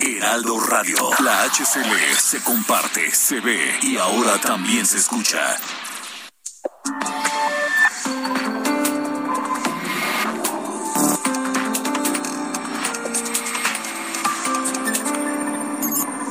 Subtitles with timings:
[0.00, 0.96] Heraldo Radio.
[1.24, 5.56] La HCL se comparte, se ve y ahora también se escucha.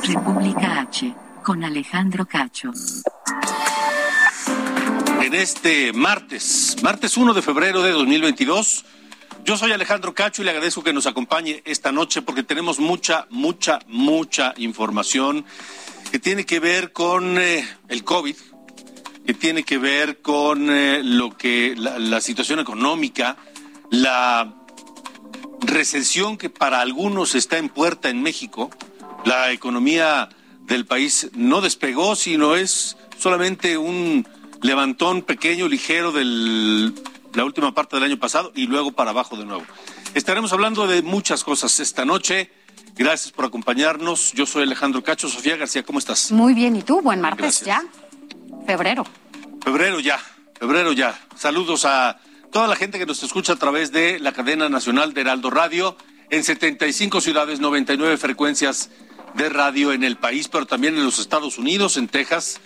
[0.02, 2.70] República H, con Alejandro Cacho.
[5.20, 8.84] En este martes, martes 1 de febrero de 2022,
[9.46, 13.28] yo soy Alejandro Cacho y le agradezco que nos acompañe esta noche porque tenemos mucha,
[13.30, 15.44] mucha, mucha información
[16.10, 18.34] que tiene que ver con eh, el COVID,
[19.24, 23.36] que tiene que ver con eh, lo que la, la situación económica,
[23.88, 24.52] la
[25.60, 28.70] recesión que para algunos está en puerta en México.
[29.24, 30.28] La economía
[30.62, 34.26] del país no despegó, sino es solamente un
[34.60, 36.24] levantón pequeño, ligero de
[37.36, 39.64] la última parte del año pasado y luego para abajo de nuevo.
[40.14, 42.50] Estaremos hablando de muchas cosas esta noche.
[42.96, 44.32] Gracias por acompañarnos.
[44.32, 45.28] Yo soy Alejandro Cacho.
[45.28, 46.32] Sofía García, ¿cómo estás?
[46.32, 47.02] Muy bien, ¿y tú?
[47.02, 47.66] Buen martes Gracias.
[47.66, 48.66] ya.
[48.66, 49.04] Febrero.
[49.62, 50.18] Febrero ya,
[50.58, 51.18] febrero ya.
[51.36, 52.18] Saludos a
[52.50, 55.96] toda la gente que nos escucha a través de la cadena nacional de Heraldo Radio
[56.30, 58.88] en 75 ciudades, 99 frecuencias
[59.34, 62.60] de radio en el país, pero también en los Estados Unidos, en Texas,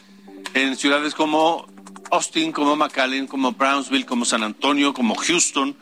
[0.55, 1.67] en ciudades como
[2.11, 5.77] Austin, como McAllen, como Brownsville, como San Antonio, como Houston,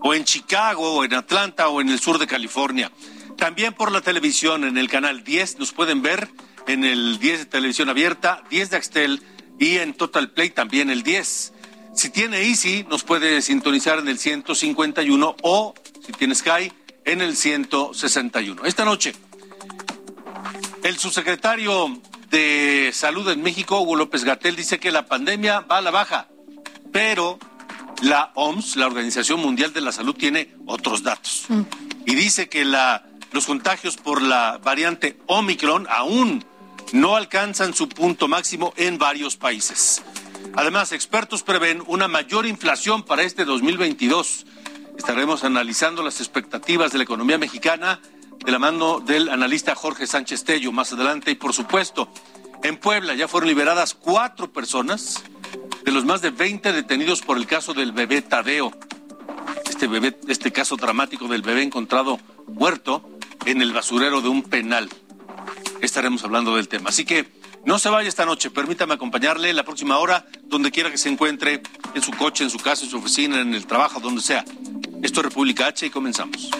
[0.00, 2.90] o en Chicago, o en Atlanta, o en el sur de California.
[3.36, 6.28] También por la televisión, en el canal 10, nos pueden ver
[6.66, 9.22] en el 10 de televisión abierta, 10 de Axtel
[9.58, 11.52] y en Total Play también el 10.
[11.94, 16.72] Si tiene Easy, nos puede sintonizar en el 151 o, si tiene Sky,
[17.04, 18.64] en el 161.
[18.64, 19.14] Esta noche,
[20.82, 22.00] el subsecretario
[22.34, 26.26] de Salud en México, Hugo López Gatel, dice que la pandemia va a la baja,
[26.92, 27.38] pero
[28.02, 31.46] la OMS, la Organización Mundial de la Salud, tiene otros datos.
[32.04, 36.44] Y dice que la, los contagios por la variante Omicron aún
[36.92, 40.02] no alcanzan su punto máximo en varios países.
[40.56, 44.44] Además, expertos prevén una mayor inflación para este 2022.
[44.98, 48.00] Estaremos analizando las expectativas de la economía mexicana
[48.44, 51.30] de la mano del analista Jorge Sánchez Tello más adelante.
[51.30, 52.08] Y por supuesto,
[52.62, 55.22] en Puebla ya fueron liberadas cuatro personas
[55.84, 58.72] de los más de 20 detenidos por el caso del bebé Tadeo.
[59.68, 62.18] Este bebé, este caso dramático del bebé encontrado
[62.48, 63.08] muerto
[63.46, 64.88] en el basurero de un penal.
[65.80, 66.90] Estaremos hablando del tema.
[66.90, 67.28] Así que
[67.64, 71.62] no se vaya esta noche, permítame acompañarle la próxima hora, donde quiera que se encuentre,
[71.94, 74.44] en su coche, en su casa, en su oficina, en el trabajo, donde sea.
[75.02, 76.50] Esto es República H y comenzamos.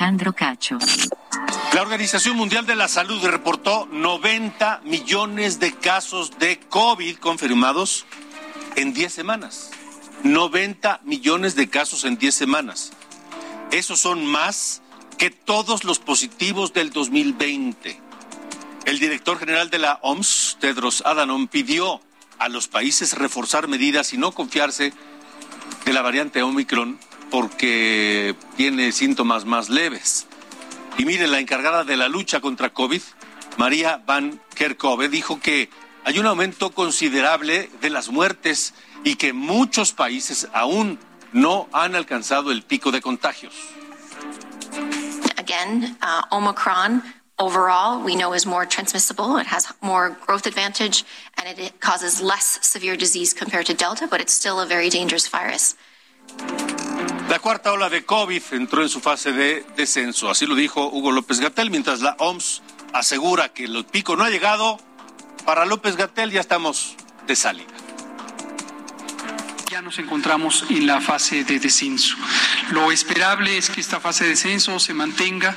[0.00, 0.78] Alejandro Cacho.
[1.74, 8.06] La Organización Mundial de la Salud reportó 90 millones de casos de COVID confirmados
[8.76, 9.70] en 10 semanas.
[10.24, 12.92] 90 millones de casos en 10 semanas.
[13.72, 14.80] Esos son más
[15.18, 18.00] que todos los positivos del 2020.
[18.86, 22.00] El director general de la OMS, Tedros Adhanom, pidió
[22.38, 24.94] a los países reforzar medidas y no confiarse
[25.84, 26.98] de la variante Omicron
[27.30, 30.26] porque tiene síntomas más leves.
[30.98, 33.00] Y mire, la encargada de la lucha contra COVID,
[33.56, 35.70] María Van Kerkhove, dijo que
[36.04, 38.74] hay un aumento considerable de las muertes
[39.04, 40.98] y que muchos países aún
[41.32, 43.54] no han alcanzado el pico de contagios.
[45.36, 47.02] Again, uh, Omicron
[47.40, 49.38] overall we know is more transmissible.
[49.38, 51.04] It has more growth advantage
[51.38, 55.26] and it, causes less severe disease compared to Delta, but it's still a very dangerous
[55.26, 55.74] virus.
[57.28, 61.12] La cuarta ola de COVID entró en su fase de descenso, así lo dijo Hugo
[61.12, 62.62] López Gatel, mientras la OMS
[62.92, 64.78] asegura que el pico no ha llegado.
[65.44, 66.96] Para López Gatel ya estamos
[67.26, 67.68] de salida.
[69.70, 72.16] Ya nos encontramos en la fase de descenso.
[72.72, 75.54] Lo esperable es que esta fase de descenso se mantenga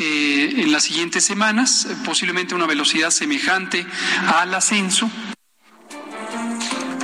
[0.00, 3.86] eh, en las siguientes semanas, posiblemente a una velocidad semejante
[4.26, 5.08] al ascenso.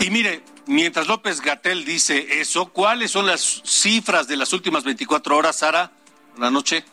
[0.00, 5.36] Y mire, mientras López Gatel dice eso, ¿cuáles son las cifras de las últimas 24
[5.36, 5.92] horas, Sara?
[6.32, 6.84] Buenas noches.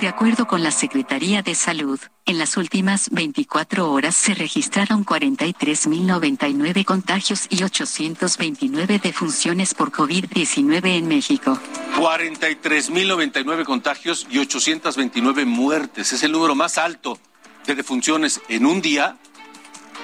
[0.00, 6.84] De acuerdo con la Secretaría de Salud, en las últimas 24 horas se registraron 43.099
[6.84, 11.58] contagios y 829 defunciones por COVID-19 en México.
[11.96, 16.12] 43.099 contagios y 829 muertes.
[16.12, 17.18] Es el número más alto
[17.66, 19.16] de defunciones en un día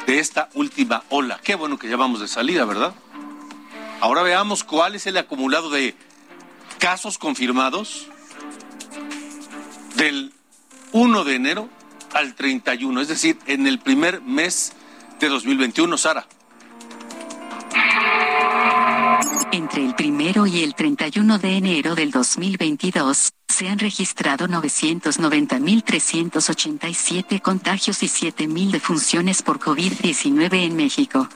[0.06, 1.40] de esta última ola.
[1.42, 2.94] Qué bueno que ya vamos de salida, ¿verdad?
[4.00, 5.94] Ahora veamos cuál es el acumulado de
[6.78, 8.08] casos confirmados
[9.96, 10.32] del
[10.92, 11.68] 1 de enero
[12.12, 14.72] al 31, es decir, en el primer mes
[15.20, 16.26] de 2021, Sara.
[19.52, 28.02] Entre el primero y el 31 de enero del 2022, se han registrado 990.387 contagios
[28.02, 31.28] y 7.000 defunciones por COVID-19 en México.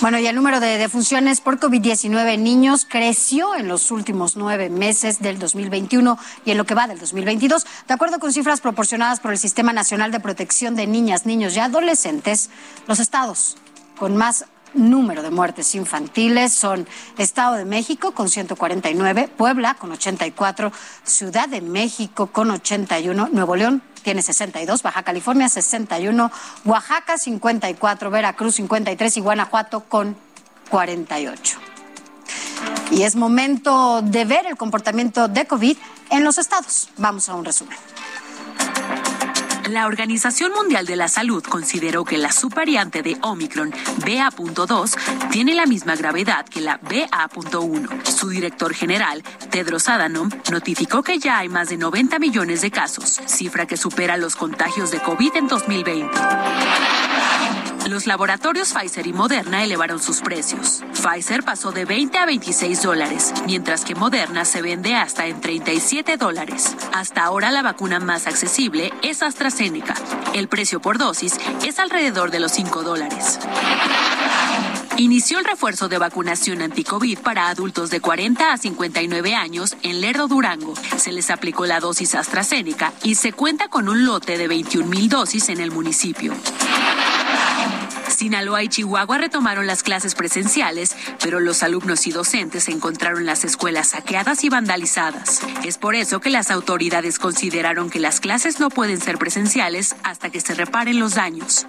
[0.00, 4.70] Bueno, y el número de defunciones por COVID-19 en niños creció en los últimos nueve
[4.70, 7.66] meses del 2021 y en lo que va del 2022.
[7.86, 11.58] De acuerdo con cifras proporcionadas por el Sistema Nacional de Protección de Niñas, Niños y
[11.58, 12.48] Adolescentes,
[12.86, 13.58] los estados
[13.98, 16.86] con más número de muertes infantiles son
[17.18, 20.72] Estado de México con 149, Puebla con 84,
[21.04, 26.30] Ciudad de México con 81, Nuevo León tiene 62, Baja California 61,
[26.64, 30.16] Oaxaca 54, Veracruz 53 y Guanajuato con
[30.70, 31.58] 48.
[32.90, 35.76] Y es momento de ver el comportamiento de COVID
[36.10, 36.90] en los estados.
[36.96, 37.76] Vamos a un resumen.
[39.70, 44.96] La Organización Mundial de la Salud consideró que la subvariante de Omicron BA.2
[45.30, 48.04] tiene la misma gravedad que la BA.1.
[48.04, 53.20] Su director general, Tedros Adhanom, notificó que ya hay más de 90 millones de casos,
[53.26, 56.18] cifra que supera los contagios de COVID en 2020.
[57.90, 60.84] Los laboratorios Pfizer y Moderna elevaron sus precios.
[60.94, 66.16] Pfizer pasó de 20 a 26 dólares, mientras que Moderna se vende hasta en 37
[66.16, 66.76] dólares.
[66.92, 69.96] Hasta ahora la vacuna más accesible es AstraZeneca.
[70.34, 73.40] El precio por dosis es alrededor de los 5 dólares.
[74.96, 80.28] Inició el refuerzo de vacunación anti-COVID para adultos de 40 a 59 años en Lerdo,
[80.28, 80.74] Durango.
[80.96, 85.08] Se les aplicó la dosis AstraZeneca y se cuenta con un lote de 21 mil
[85.08, 86.32] dosis en el municipio.
[88.20, 90.94] Sinaloa y Chihuahua retomaron las clases presenciales,
[91.24, 95.40] pero los alumnos y docentes encontraron las escuelas saqueadas y vandalizadas.
[95.64, 100.28] Es por eso que las autoridades consideraron que las clases no pueden ser presenciales hasta
[100.28, 101.64] que se reparen los daños.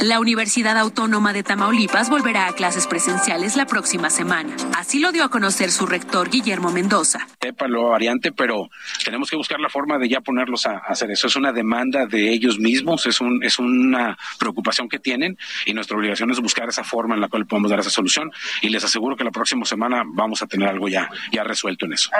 [0.00, 4.54] La Universidad Autónoma de Tamaulipas volverá a clases presenciales la próxima semana.
[4.76, 7.26] Así lo dio a conocer su rector Guillermo Mendoza.
[7.42, 8.68] Sepa lo variante, pero
[9.04, 11.26] tenemos que buscar la forma de ya ponerlos a hacer eso.
[11.26, 15.36] Es una demanda de ellos mismos, es, un, es una preocupación que tienen
[15.66, 18.30] y nuestra obligación es buscar esa forma en la cual podemos dar esa solución
[18.62, 21.94] y les aseguro que la próxima semana vamos a tener algo ya, ya resuelto en
[21.94, 22.10] eso.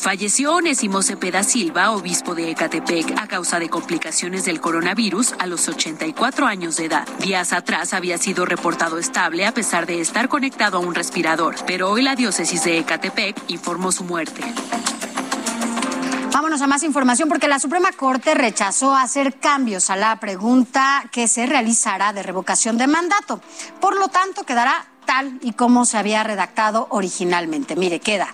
[0.00, 5.68] Falleció Onésimo Cepeda Silva, obispo de Ecatepec, a causa de complicaciones del coronavirus a los
[5.68, 7.06] 84 años de edad.
[7.18, 11.90] Días atrás había sido reportado estable a pesar de estar conectado a un respirador, pero
[11.90, 14.40] hoy la diócesis de Ecatepec informó su muerte.
[16.32, 21.26] Vámonos a más información porque la Suprema Corte rechazó hacer cambios a la pregunta que
[21.26, 23.40] se realizará de revocación de mandato.
[23.80, 27.74] Por lo tanto, quedará tal y como se había redactado originalmente.
[27.74, 28.32] Mire, queda.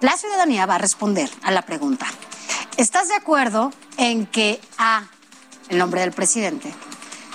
[0.00, 2.06] La ciudadanía va a responder a la pregunta.
[2.76, 5.02] ¿Estás de acuerdo en que A,
[5.68, 6.72] el nombre del presidente,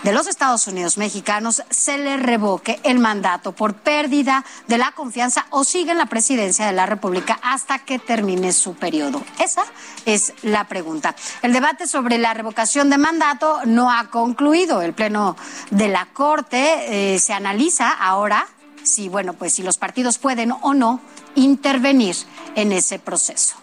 [0.03, 5.46] de los Estados Unidos mexicanos se le revoque el mandato por pérdida de la confianza
[5.50, 9.22] o sigue en la presidencia de la República hasta que termine su periodo?
[9.39, 9.65] Esa
[10.05, 11.15] es la pregunta.
[11.41, 14.82] El debate sobre la revocación de mandato no ha concluido.
[14.82, 15.36] El Pleno
[15.70, 18.48] de la Corte eh, se analiza ahora
[18.84, 21.01] si, bueno, pues si los partidos pueden o no
[21.35, 22.15] intervenir
[22.55, 23.62] en ese proceso.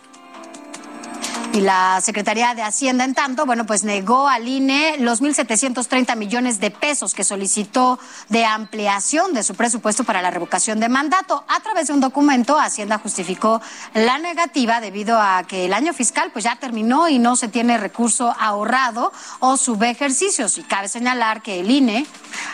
[1.52, 6.60] Y la Secretaría de Hacienda, en tanto, bueno, pues negó al INE los 1.730 millones
[6.60, 7.98] de pesos que solicitó
[8.28, 11.44] de ampliación de su presupuesto para la revocación de mandato.
[11.48, 13.60] A través de un documento, Hacienda justificó
[13.94, 17.78] la negativa debido a que el año fiscal pues ya terminó y no se tiene
[17.78, 20.56] recurso ahorrado o sube ejercicios.
[20.56, 22.06] Y cabe señalar que el INE,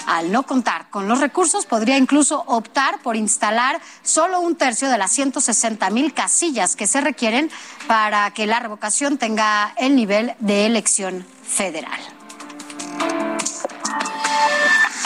[0.07, 4.97] al no contar con los recursos, podría incluso optar por instalar solo un tercio de
[4.97, 7.51] las 160 mil casillas que se requieren
[7.87, 12.01] para que la revocación tenga el nivel de elección federal.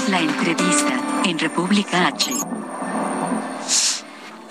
[0.08, 2.32] La entrevista en República H.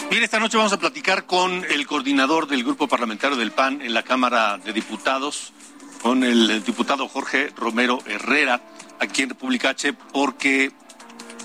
[0.09, 3.93] Bien, esta noche vamos a platicar con el coordinador del grupo parlamentario del PAN en
[3.93, 5.53] la Cámara de Diputados,
[6.01, 8.61] con el diputado Jorge Romero Herrera
[8.99, 10.71] aquí en República H porque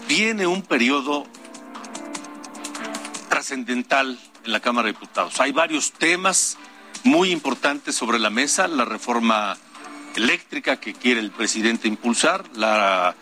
[0.09, 1.27] viene un periodo
[3.29, 5.41] trascendental en la Cámara de Diputados.
[5.41, 6.57] Hay varios temas
[7.05, 9.57] muy importantes sobre la mesa, la reforma
[10.17, 13.15] eléctrica que quiere el presidente impulsar, la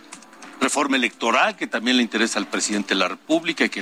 [0.60, 3.80] reforma electoral que también le interesa al presidente de la República y que,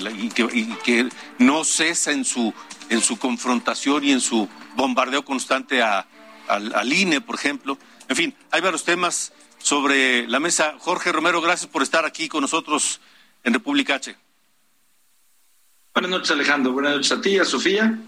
[0.52, 2.52] y que, no cesa en su,
[2.88, 6.06] en su confrontación y en su bombardeo constante a,
[6.48, 7.76] al, al INE, por ejemplo.
[8.08, 10.74] En fin, hay varios temas sobre la mesa.
[10.78, 13.00] Jorge Romero, gracias por estar aquí con nosotros
[13.44, 14.16] en República H.
[15.92, 16.72] Buenas noches, Alejandro.
[16.72, 17.98] Buenas noches a ti, a Sofía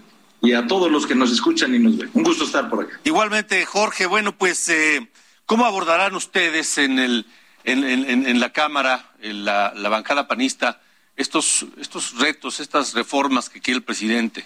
[0.43, 2.09] y a todos los que nos escuchan y nos ven.
[2.13, 2.99] Un gusto estar por acá.
[3.05, 4.05] Igualmente, Jorge.
[4.05, 5.07] Bueno, pues, eh,
[5.45, 7.25] ¿cómo abordarán ustedes en, el,
[7.63, 10.81] en, en, en la Cámara, en la, la, bancada panista,
[11.15, 14.45] estos, estos retos, estas reformas que quiere el presidente?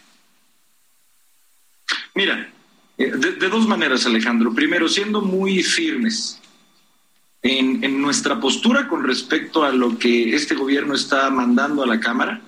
[2.13, 2.47] Mira,
[2.99, 4.53] eh, de, de dos maneras, Alejandro.
[4.53, 6.39] Primero, siendo muy firmes
[7.41, 11.99] en, en, nuestra postura con respecto a lo que este gobierno está mandando a la
[11.99, 12.39] Cámara,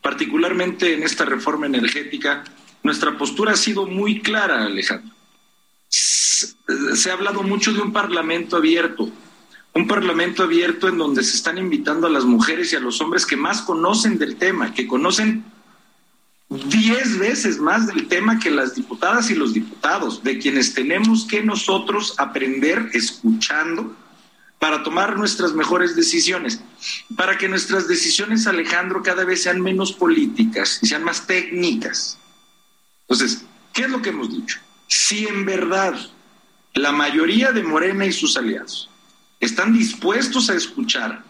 [0.00, 2.44] particularmente en esta reforma energética,
[2.82, 5.14] nuestra postura ha sido muy clara, Alejandro.
[5.88, 9.10] Se ha hablado mucho de un parlamento abierto,
[9.74, 13.26] un parlamento abierto en donde se están invitando a las mujeres y a los hombres
[13.26, 15.44] que más conocen del tema, que conocen
[16.48, 21.42] diez veces más del tema que las diputadas y los diputados, de quienes tenemos que
[21.42, 23.96] nosotros aprender escuchando
[24.58, 26.60] para tomar nuestras mejores decisiones,
[27.16, 32.18] para que nuestras decisiones, Alejandro, cada vez sean menos políticas y sean más técnicas.
[33.12, 34.58] Entonces, ¿qué es lo que hemos dicho?
[34.86, 35.94] Si en verdad
[36.72, 38.88] la mayoría de Morena y sus aliados
[39.38, 41.22] están dispuestos a escuchar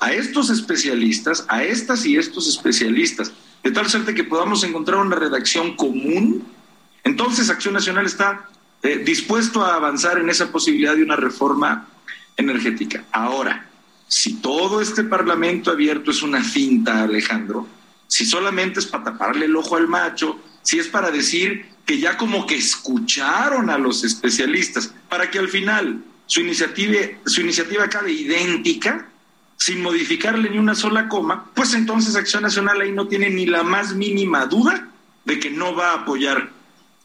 [0.00, 3.30] a estos especialistas, a estas y estos especialistas,
[3.62, 6.44] de tal suerte que podamos encontrar una redacción común,
[7.04, 8.48] entonces Acción Nacional está
[8.82, 11.86] eh, dispuesto a avanzar en esa posibilidad de una reforma
[12.36, 13.04] energética.
[13.12, 13.70] Ahora,
[14.08, 17.64] si todo este parlamento abierto es una cinta, Alejandro,
[18.08, 22.16] si solamente es para taparle el ojo al macho, si es para decir que ya
[22.16, 28.12] como que escucharon a los especialistas, para que al final su iniciativa, su iniciativa acabe
[28.12, 29.08] idéntica,
[29.56, 33.62] sin modificarle ni una sola coma, pues entonces Acción Nacional ahí no tiene ni la
[33.62, 34.88] más mínima duda
[35.24, 36.50] de que no va a apoyar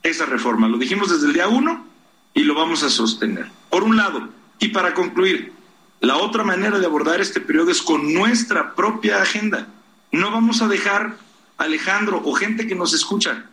[0.03, 0.67] esa reforma.
[0.67, 1.85] Lo dijimos desde el día uno
[2.33, 3.47] y lo vamos a sostener.
[3.69, 4.29] Por un lado,
[4.59, 5.51] y para concluir,
[5.99, 9.67] la otra manera de abordar este periodo es con nuestra propia agenda.
[10.11, 11.17] No vamos a dejar,
[11.57, 13.45] Alejandro, o gente que nos escucha,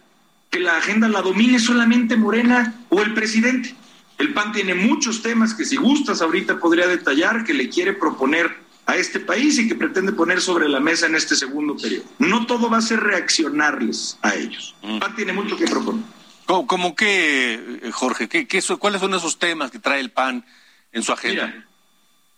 [0.50, 3.74] que la agenda la domine solamente Morena o el presidente.
[4.18, 8.54] El PAN tiene muchos temas que si gustas ahorita podría detallar que le quiere proponer
[8.86, 12.04] a este país y que pretende poner sobre la mesa en este segundo periodo.
[12.18, 14.74] No todo va a ser reaccionarles a ellos.
[14.82, 16.02] El PAN tiene mucho que proponer.
[16.46, 18.28] ¿Cómo, cómo qué, Jorge?
[18.28, 20.44] ¿Qué, qué, ¿Cuáles son esos temas que trae el PAN?
[20.92, 21.46] en su agenda.
[21.46, 21.66] Mira,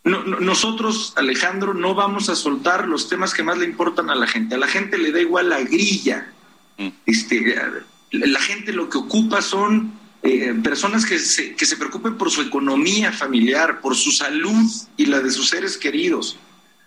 [0.05, 4.15] no, no, nosotros, Alejandro, no vamos a soltar los temas que más le importan a
[4.15, 4.57] la gente.
[4.57, 6.33] A la gente le da igual la grilla.
[6.79, 6.89] Mm.
[7.07, 7.57] Este,
[8.11, 9.93] la gente lo que ocupa son
[10.23, 15.07] eh, personas que se, que se preocupen por su economía familiar, por su salud y
[15.07, 16.37] la de sus seres queridos,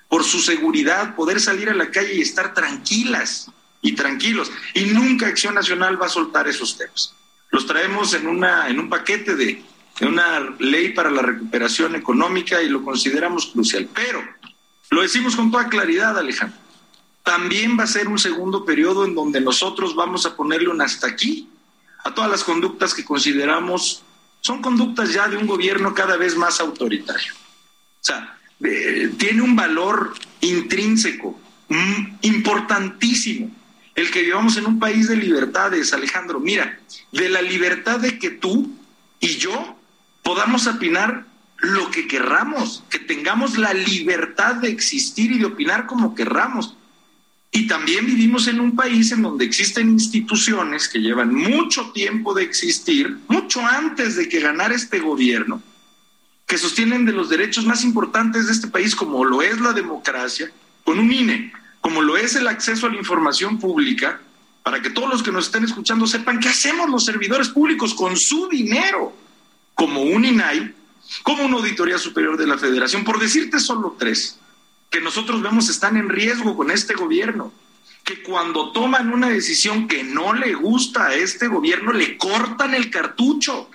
[0.10, 3.50] por su seguridad, poder salir a la calle y estar tranquilas
[3.81, 4.51] y tranquilos.
[4.74, 7.13] Y nunca Acción Nacional va a soltar esos temas.
[7.51, 9.63] Los traemos en, una, en un paquete de
[10.01, 13.87] una ley para la recuperación económica y lo consideramos crucial.
[13.93, 14.21] Pero
[14.91, 16.59] lo decimos con toda claridad, Alejandro.
[17.23, 21.07] También va a ser un segundo periodo en donde nosotros vamos a ponerle un hasta
[21.07, 21.49] aquí
[22.03, 24.03] a todas las conductas que consideramos
[24.45, 27.33] son conductas ya de un gobierno cada vez más autoritario.
[27.33, 33.49] O sea, eh, tiene un valor intrínseco mm, importantísimo
[33.95, 36.39] el que vivamos en un país de libertades, Alejandro.
[36.39, 36.79] Mira,
[37.11, 38.71] de la libertad de que tú
[39.19, 39.75] y yo
[40.25, 41.27] podamos opinar
[41.60, 46.75] lo que querramos, que tengamos la libertad de existir y de opinar como querramos.
[47.51, 52.44] Y también vivimos en un país en donde existen instituciones que llevan mucho tiempo de
[52.44, 55.62] existir, mucho antes de que ganara este gobierno,
[56.48, 60.51] que sostienen de los derechos más importantes de este país, como lo es la democracia,
[60.84, 64.20] con un INE, como lo es el acceso a la información pública,
[64.63, 68.17] para que todos los que nos estén escuchando sepan qué hacemos los servidores públicos con
[68.17, 69.25] su dinero
[69.75, 70.74] como un INAI,
[71.24, 74.39] como una Auditoría Superior de la Federación, por decirte solo tres,
[74.89, 77.53] que nosotros vemos están en riesgo con este gobierno,
[78.03, 82.89] que cuando toman una decisión que no le gusta a este gobierno, le cortan el
[82.89, 83.70] cartucho.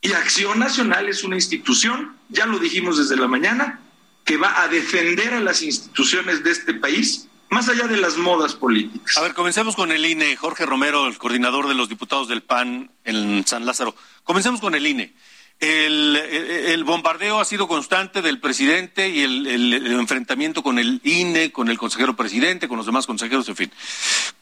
[0.00, 3.80] Y Acción Nacional es una institución, ya lo dijimos desde la mañana,
[4.24, 8.54] que va a defender a las instituciones de este país más allá de las modas
[8.54, 9.18] políticas.
[9.18, 10.36] A ver, comencemos con el INE.
[10.36, 13.94] Jorge Romero, el coordinador de los diputados del PAN en San Lázaro.
[14.24, 15.12] Comencemos con el INE.
[15.60, 21.76] el, bombardeo ha sido constante del presidente y el, enfrentamiento con el INE, con el
[21.76, 23.72] consejero presidente, con los demás consejeros, en fin.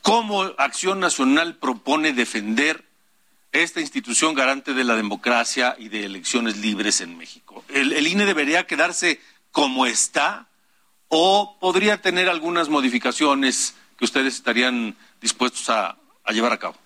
[0.02, 2.85] ¿Cómo Acción Nacional propone defender
[3.50, 7.64] esta institución garante de la democracia y de elecciones libres en México?
[7.71, 10.47] ¿El, INE debería quedarse como está
[11.11, 15.97] o podría tener algunas modificaciones que ustedes estarían dispuestos a
[16.31, 16.76] llevar a cabo?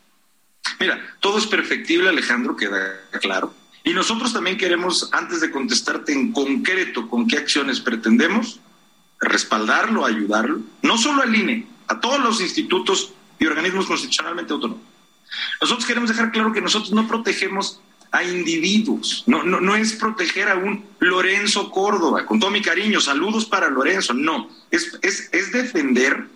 [0.81, 3.55] Mira, todo es perfectible, Alejandro, queda claro
[3.85, 8.59] y nosotros también queremos, antes de contestarte en concreto con qué acciones pretendemos,
[9.21, 14.83] respaldarlo, ayudarlo, no solo al INE, a todos los institutos y organismos constitucionalmente autónomos.
[15.61, 17.81] Nosotros queremos dejar claro que nosotros no protegemos
[18.15, 23.01] a individuos, no, no, no es proteger a un Lorenzo Córdoba, con todo mi cariño,
[23.01, 26.29] saludos para Lorenzo, no, es, es, es defender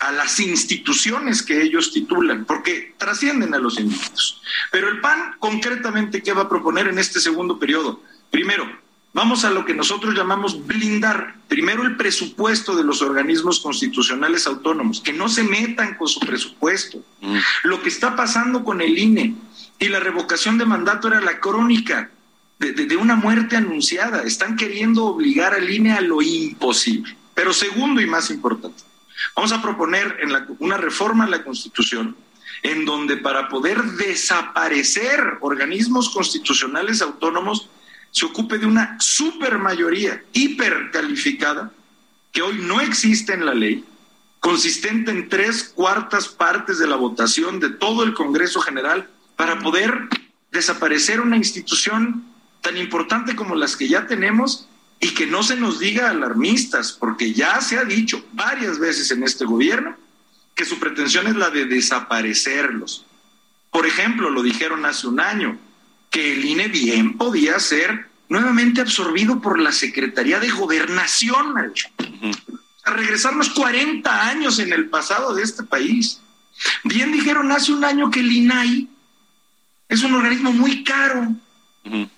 [0.00, 4.42] a las instituciones que ellos titulan, porque trascienden a los individuos.
[4.70, 8.02] Pero el PAN, concretamente, ¿qué va a proponer en este segundo periodo?
[8.30, 8.70] Primero,
[9.14, 11.36] vamos a lo que nosotros llamamos blindar.
[11.48, 16.98] Primero, el presupuesto de los organismos constitucionales autónomos, que no se metan con su presupuesto.
[17.22, 17.38] Mm.
[17.62, 19.34] Lo que está pasando con el INE
[19.78, 22.10] y la revocación de mandato era la crónica
[22.58, 24.22] de, una muerte anunciada.
[24.22, 27.16] Están queriendo obligar al INE a lo imposible.
[27.34, 28.82] Pero segundo y más importante,
[29.34, 30.18] Vamos a proponer
[30.58, 32.16] una reforma a la Constitución
[32.62, 37.68] en donde para poder desaparecer organismos constitucionales autónomos
[38.10, 41.72] se ocupe de una supermayoría hipercalificada
[42.32, 43.84] que hoy no existe en la ley,
[44.40, 50.08] consistente en tres cuartas partes de la votación de todo el Congreso General para poder
[50.50, 52.24] desaparecer una institución
[52.60, 54.68] tan importante como las que ya tenemos
[55.00, 59.22] y que no se nos diga alarmistas, porque ya se ha dicho varias veces en
[59.22, 59.96] este gobierno
[60.54, 63.04] que su pretensión es la de desaparecerlos.
[63.70, 65.58] Por ejemplo, lo dijeron hace un año,
[66.10, 71.54] que el INE bien podía ser nuevamente absorbido por la Secretaría de Gobernación,
[72.84, 76.20] a regresarnos 40 años en el pasado de este país.
[76.84, 78.88] Bien dijeron hace un año que el INAI
[79.88, 81.34] es un organismo muy caro,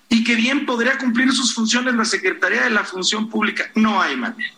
[0.09, 3.69] y que bien podría cumplir sus funciones la Secretaría de la Función Pública.
[3.75, 4.53] No hay manera.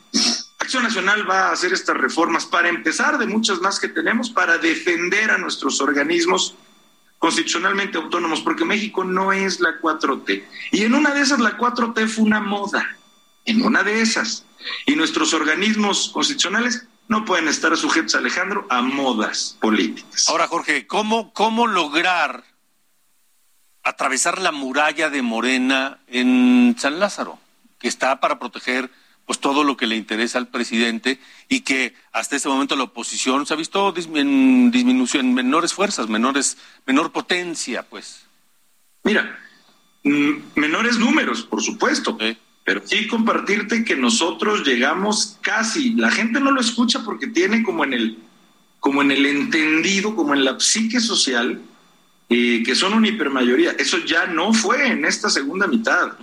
[0.59, 4.57] Acción Nacional va a hacer estas reformas para empezar de muchas más que tenemos para
[4.59, 6.55] defender a nuestros organismos
[7.17, 10.43] constitucionalmente autónomos, porque México no es la 4T.
[10.71, 12.97] Y en una de esas la 4T fue una moda,
[13.45, 14.45] en una de esas.
[14.85, 20.29] Y nuestros organismos constitucionales no pueden estar sujetos, Alejandro, a modas políticas.
[20.29, 22.43] Ahora, Jorge, ¿cómo, cómo lograr
[23.89, 27.39] atravesar la muralla de Morena en San Lázaro,
[27.79, 28.91] que está para proteger
[29.25, 33.45] pues todo lo que le interesa al presidente y que hasta este momento la oposición
[33.45, 38.25] se ha visto en disminución, en menores fuerzas, menores, menor potencia, pues.
[39.03, 39.39] Mira,
[40.03, 42.17] mm, menores números, por supuesto.
[42.63, 47.83] Pero sí compartirte que nosotros llegamos casi, la gente no lo escucha porque tiene como
[47.83, 48.19] en el,
[48.79, 51.59] como en el entendido, como en la psique social,
[52.29, 53.71] y que son una hipermayoría.
[53.71, 56.13] Eso ya no fue en esta segunda mitad.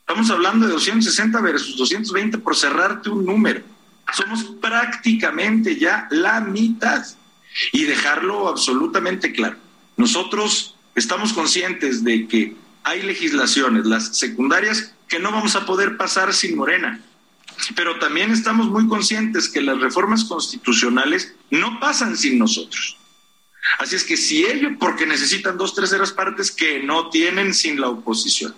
[0.00, 3.60] Estamos hablando de 260 versus 220 por cerrarte un número.
[4.12, 7.04] Somos prácticamente ya la mitad.
[7.72, 9.56] Y dejarlo absolutamente claro.
[9.96, 16.34] Nosotros estamos conscientes de que hay legislaciones, las secundarias, que no vamos a poder pasar
[16.34, 17.00] sin Morena.
[17.74, 22.98] Pero también estamos muy conscientes que las reformas constitucionales no pasan sin nosotros.
[23.78, 27.88] Así es que si ellos, porque necesitan dos terceras partes que no tienen sin la
[27.88, 28.54] oposición.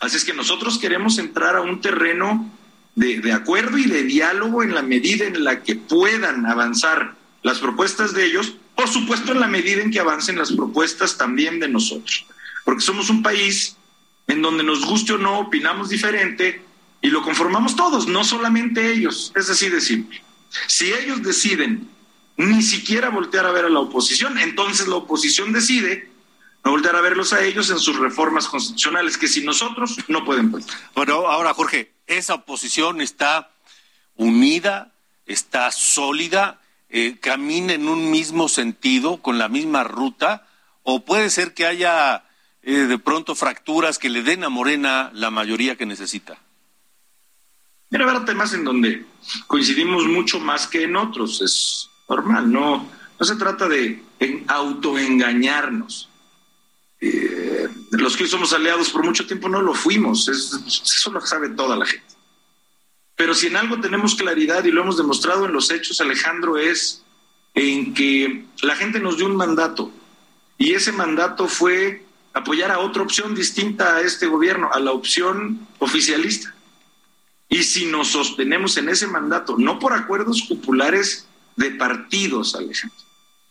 [0.00, 2.50] Así es que nosotros queremos entrar a un terreno
[2.94, 7.58] de, de, acuerdo y de diálogo en la medida en la que puedan avanzar las
[7.58, 11.68] propuestas de ellos, por supuesto en la medida en que avancen las propuestas también de
[11.68, 12.26] nosotros.
[12.64, 13.76] Porque somos un país
[14.26, 16.62] en donde nos guste o no, opinamos diferente
[17.02, 19.32] y lo conformamos todos, no solamente ellos.
[19.34, 20.22] Es así de simple.
[20.66, 21.88] Si ellos deciden
[22.40, 24.38] ni siquiera voltear a ver a la oposición.
[24.38, 26.08] Entonces la oposición decide
[26.64, 30.52] no voltear a verlos a ellos en sus reformas constitucionales, que si nosotros no pueden.
[30.94, 33.50] Bueno, ahora Jorge, esa oposición está
[34.16, 34.92] unida,
[35.26, 40.46] está sólida, eh, camina en un mismo sentido, con la misma ruta,
[40.82, 42.24] o puede ser que haya
[42.62, 46.38] eh, de pronto fracturas que le den a Morena la mayoría que necesita.
[47.90, 49.04] Mira, habrá temas en donde
[49.46, 51.40] coincidimos mucho más que en otros.
[51.42, 52.86] Es normal, no,
[53.18, 54.02] no se trata de
[54.48, 56.08] autoengañarnos.
[57.00, 61.76] Eh, los que somos aliados por mucho tiempo no lo fuimos, eso lo sabe toda
[61.76, 62.04] la gente.
[63.16, 67.02] Pero si en algo tenemos claridad y lo hemos demostrado en los hechos, Alejandro, es
[67.54, 69.92] en que la gente nos dio un mandato
[70.58, 75.66] y ese mandato fue apoyar a otra opción distinta a este gobierno, a la opción
[75.78, 76.54] oficialista.
[77.48, 81.26] Y si nos sostenemos en ese mandato, no por acuerdos populares
[81.60, 82.98] de partidos, Alejandro,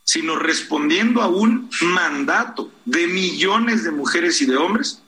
[0.04, 5.04] sino respondiendo a un mandato de millones de mujeres y de hombres,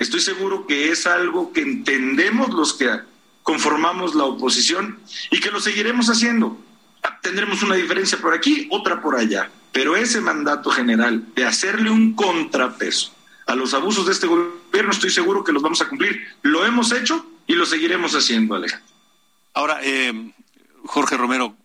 [0.00, 2.90] estoy seguro que es algo que entendemos los que
[3.44, 4.98] conformamos la oposición
[5.30, 6.58] y que lo seguiremos haciendo.
[7.22, 12.14] Tendremos una diferencia por aquí, otra por allá, pero ese mandato general de hacerle un
[12.14, 13.14] contrapeso
[13.46, 16.20] a los abusos de este gobierno, estoy seguro que los vamos a cumplir.
[16.42, 18.88] Lo hemos hecho y lo seguiremos haciendo, Alejandro.
[19.52, 20.32] Ahora, eh,
[20.86, 21.56] Jorge Romero,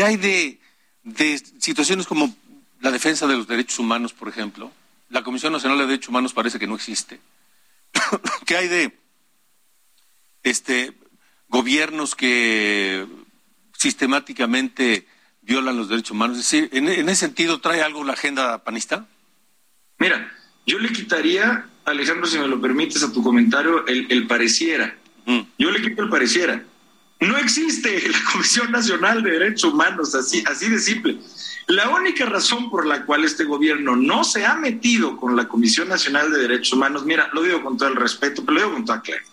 [0.00, 0.58] ¿qué hay de,
[1.02, 2.34] de situaciones como
[2.80, 4.72] la defensa de los derechos humanos, por ejemplo?
[5.10, 7.20] La Comisión Nacional de Derechos Humanos parece que no existe.
[8.46, 8.98] ¿Qué hay de
[10.42, 10.94] este
[11.48, 13.06] gobiernos que
[13.76, 15.06] sistemáticamente
[15.42, 16.38] violan los derechos humanos?
[16.38, 19.06] Es decir, ¿en, ese sentido trae algo la agenda panista?
[19.98, 20.32] Mira,
[20.66, 24.96] yo le quitaría, Alejandro, si me lo permites, a tu comentario, el, pareciera.
[25.26, 25.40] Mm.
[25.58, 26.64] Yo le quito el pareciera.
[27.20, 31.18] No existe la Comisión Nacional de Derechos Humanos, así, así de simple.
[31.66, 35.88] La única razón por la cual este gobierno no se ha metido con la Comisión
[35.88, 38.84] Nacional de Derechos Humanos, mira, lo digo con todo el respeto, pero lo digo con
[38.84, 39.30] toda claridad.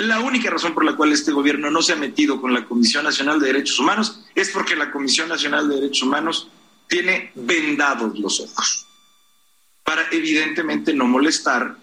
[0.00, 3.04] La única razón por la cual este gobierno no se ha metido con la Comisión
[3.04, 6.48] Nacional de Derechos Humanos es porque la Comisión Nacional de Derechos Humanos
[6.88, 8.86] tiene vendados los ojos
[9.84, 11.76] para evidentemente no molestar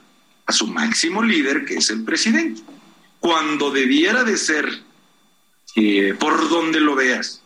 [0.46, 2.62] a su máximo líder, que es el presidente.
[3.20, 4.84] Cuando debiera de ser,
[5.76, 7.42] eh, por donde lo veas,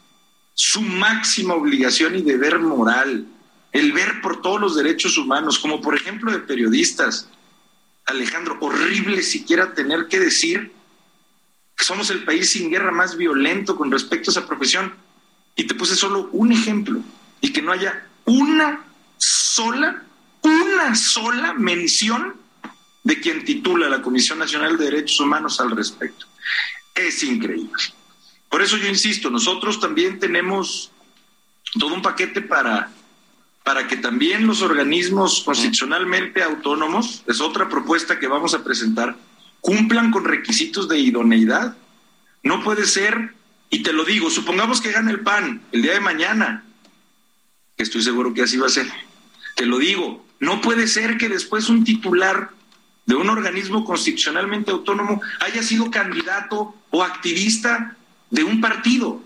[0.54, 3.28] su máxima obligación y deber moral,
[3.72, 7.30] el ver por todos los derechos humanos, como por ejemplo de periodistas.
[8.06, 10.72] Alejandro, horrible siquiera tener que decir
[11.76, 14.94] que somos el país sin guerra más violento con respecto a esa profesión.
[15.56, 17.00] Y te puse solo un ejemplo
[17.42, 18.84] y que no haya una
[19.18, 20.04] sola
[20.44, 22.36] una sola mención
[23.04, 26.26] de quien titula la Comisión Nacional de Derechos Humanos al respecto.
[26.96, 27.72] Es increíble.
[28.50, 30.92] Por eso yo insisto, nosotros también tenemos
[31.80, 32.92] todo un paquete para,
[33.64, 39.18] para que también los organismos constitucionalmente autónomos, es otra propuesta que vamos a presentar,
[39.60, 41.76] cumplan con requisitos de idoneidad.
[42.44, 43.34] No puede ser,
[43.70, 46.64] y te lo digo, supongamos que gane el PAN el día de mañana,
[47.76, 48.88] que estoy seguro que así va a ser.
[49.56, 52.52] Te lo digo, no puede ser que después un titular
[53.06, 57.98] de un organismo constitucionalmente autónomo haya sido candidato o activista
[58.30, 59.22] de un partido.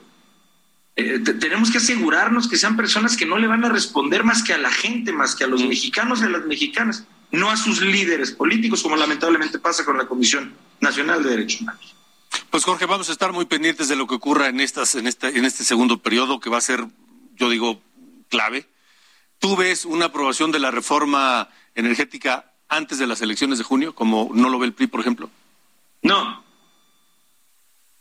[0.96, 4.54] Eh, tenemos que asegurarnos que sean personas que no le van a responder más que
[4.54, 7.82] a la gente, más que a los mexicanos y a las mexicanas, no a sus
[7.82, 11.96] líderes políticos, como lamentablemente pasa con la Comisión Nacional de Derechos Humanos.
[12.50, 15.38] Pues Jorge, vamos a estar muy pendientes de lo que ocurra en, estas, en, este,
[15.38, 16.86] en este segundo periodo, que va a ser,
[17.36, 17.82] yo digo,
[18.30, 18.68] clave
[19.40, 24.30] ¿Tú ves una aprobación de la reforma energética antes de las elecciones de junio, como
[24.34, 25.30] no lo ve el PRI, por ejemplo?
[26.02, 26.44] No.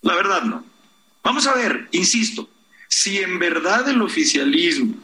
[0.02, 0.64] La verdad no.
[1.22, 2.48] Vamos a ver, insisto,
[2.88, 4.94] si en verdad el oficialismo,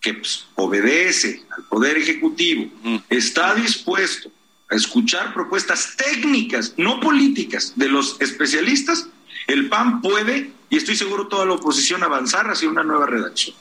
[0.00, 2.70] que pues, obedece al Poder Ejecutivo,
[3.08, 4.30] está dispuesto
[4.70, 9.08] a escuchar propuestas técnicas, no políticas, de los especialistas,
[9.46, 13.56] el PAN puede, y estoy seguro toda la oposición, avanzar hacia una nueva redacción.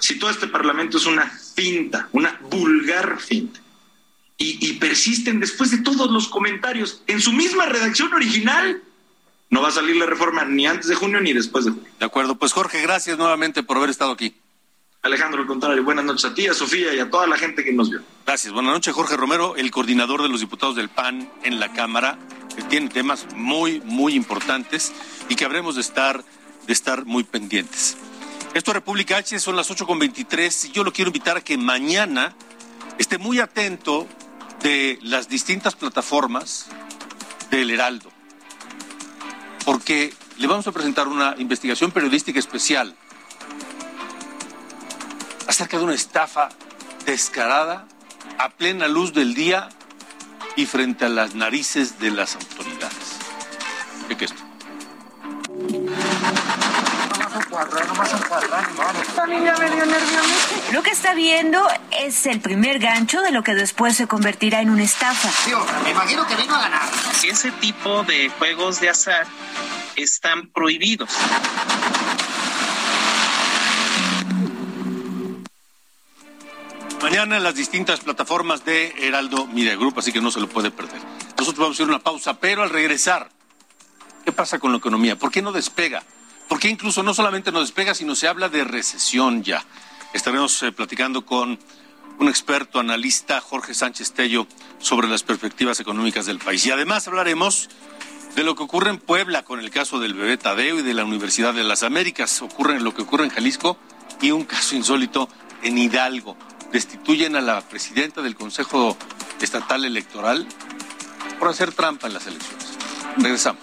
[0.00, 3.60] Si todo este Parlamento es una finta, una vulgar finta,
[4.38, 8.82] y, persisten después de todos los comentarios en su misma redacción original,
[9.48, 11.88] no va a salir la reforma ni antes de junio ni después de junio.
[11.98, 14.36] De acuerdo, pues Jorge, gracias nuevamente por haber estado aquí.
[15.02, 17.72] Alejandro, al contrario, buenas noches a ti, a Sofía y a toda la gente que
[17.72, 18.02] nos vio.
[18.26, 22.18] Gracias, buenas noches, Jorge Romero, el coordinador de los diputados del PAN en la Cámara,
[22.54, 24.92] que tiene temas muy, muy importantes
[25.28, 26.24] y que habremos de estar,
[26.66, 27.96] de estar muy pendientes.
[28.52, 32.34] Esto es República H, son las 8.23 y yo lo quiero invitar a que mañana
[32.98, 34.08] esté muy atento
[34.62, 36.66] de las distintas plataformas
[37.50, 38.10] del Heraldo,
[39.64, 42.94] porque le vamos a presentar una investigación periodística especial
[45.46, 46.48] acerca de una estafa
[47.04, 47.86] descarada
[48.38, 49.68] a plena luz del día
[50.56, 53.18] y frente a las narices de las autoridades.
[54.08, 54.42] ¿Qué es esto?
[60.72, 64.70] Lo que está viendo es el primer gancho de lo que después se convertirá en
[64.70, 65.28] una estafa.
[65.84, 66.82] me imagino que vino a ganar.
[67.14, 69.26] Si ese tipo de juegos de azar
[69.96, 71.10] están prohibidos.
[77.02, 80.70] Mañana en las distintas plataformas de Heraldo Media Group, así que no se lo puede
[80.70, 81.00] perder.
[81.38, 83.28] Nosotros vamos a hacer una pausa, pero al regresar,
[84.24, 85.16] ¿qué pasa con la economía?
[85.16, 86.02] ¿Por qué no despega?
[86.48, 89.64] Porque incluso no solamente nos despega, sino se habla de recesión ya.
[90.12, 91.58] Estaremos eh, platicando con
[92.18, 94.46] un experto analista, Jorge Sánchez Tello,
[94.78, 96.64] sobre las perspectivas económicas del país.
[96.66, 97.68] Y además hablaremos
[98.34, 101.04] de lo que ocurre en Puebla con el caso del bebé Tadeo y de la
[101.04, 102.42] Universidad de las Américas.
[102.42, 103.78] Ocurre lo que ocurre en Jalisco
[104.20, 105.28] y un caso insólito
[105.62, 106.36] en Hidalgo.
[106.72, 108.96] Destituyen a la presidenta del Consejo
[109.40, 110.46] Estatal Electoral
[111.38, 112.66] por hacer trampa en las elecciones.
[113.18, 113.62] Regresamos.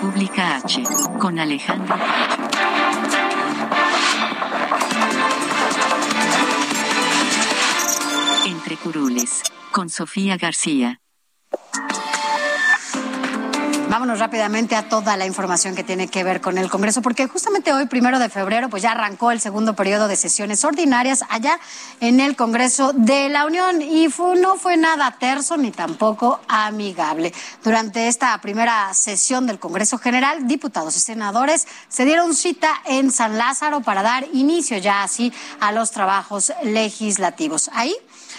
[0.00, 0.82] República H.
[1.18, 1.94] Con Alejandro.
[8.46, 9.42] Entre curules.
[9.70, 10.99] Con Sofía García.
[13.90, 17.72] Vámonos rápidamente a toda la información que tiene que ver con el Congreso, porque justamente
[17.72, 21.58] hoy, primero de febrero, pues ya arrancó el segundo periodo de sesiones ordinarias allá
[21.98, 24.06] en el Congreso de la Unión y
[24.40, 27.34] no fue nada terso ni tampoco amigable.
[27.64, 33.38] Durante esta primera sesión del Congreso General, diputados y senadores se dieron cita en San
[33.38, 37.68] Lázaro para dar inicio ya así a los trabajos legislativos.
[37.74, 37.96] Ahí,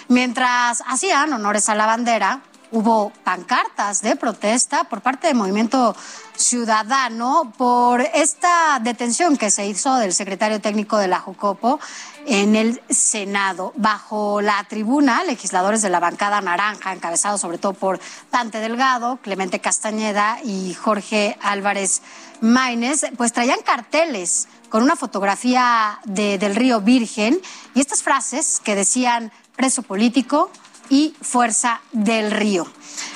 [0.07, 5.95] mientras hacían honores a la bandera, hubo pancartas de protesta por parte del movimiento
[6.35, 11.79] ciudadano por esta detención que se hizo del secretario técnico de la Jucopo
[12.25, 13.73] en el Senado.
[13.75, 17.99] Bajo la tribuna, legisladores de la bancada naranja, encabezados sobre todo por
[18.31, 22.01] Dante Delgado, Clemente Castañeda y Jorge Álvarez
[22.39, 27.39] Maínez, pues traían carteles con una fotografía de, del río Virgen
[27.75, 30.49] y estas frases que decían preso político,
[30.91, 32.67] y Fuerza del Río.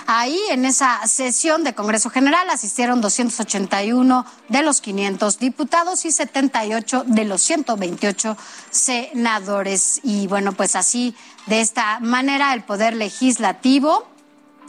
[0.08, 7.04] Ahí, en esa sesión de Congreso General, asistieron 281 de los 500 diputados y 78
[7.06, 8.38] de los 128
[8.70, 10.00] senadores.
[10.04, 11.16] Y bueno, pues así,
[11.48, 14.08] de esta manera, el Poder Legislativo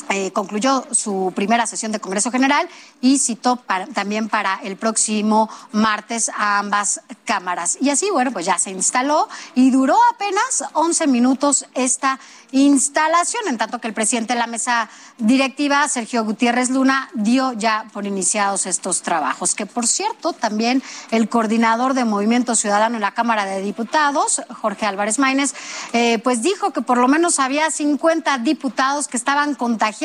[0.08, 2.68] eh, concluyó su primera sesión de Congreso General
[3.00, 3.58] y citó
[3.92, 7.76] también para el próximo martes a ambas cámaras.
[7.80, 12.20] Y así, bueno, pues ya se instaló y duró apenas 11 minutos esta
[12.52, 14.88] instalación, en tanto que el presidente de la mesa
[15.18, 19.56] directiva, Sergio Gutiérrez Luna, dio ya por iniciados estos trabajos.
[19.56, 24.86] Que por cierto, también el coordinador de Movimiento Ciudadano en la Cámara de Diputados, Jorge
[24.86, 25.54] Álvarez Maínez,
[25.92, 29.95] eh, pues dijo que por lo menos había 50 diputados que estaban contagiados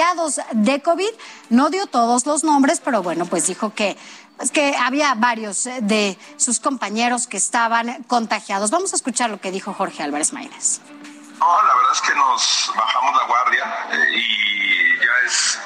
[0.54, 1.12] de COVID.
[1.50, 3.98] No dio todos los nombres, pero bueno, pues dijo que
[4.38, 8.72] pues que había varios de sus compañeros que estaban contagiados.
[8.72, 10.82] Vamos a escuchar lo que dijo Jorge Álvarez Maínez.
[11.38, 14.81] No, la verdad es que nos bajamos la guardia eh, y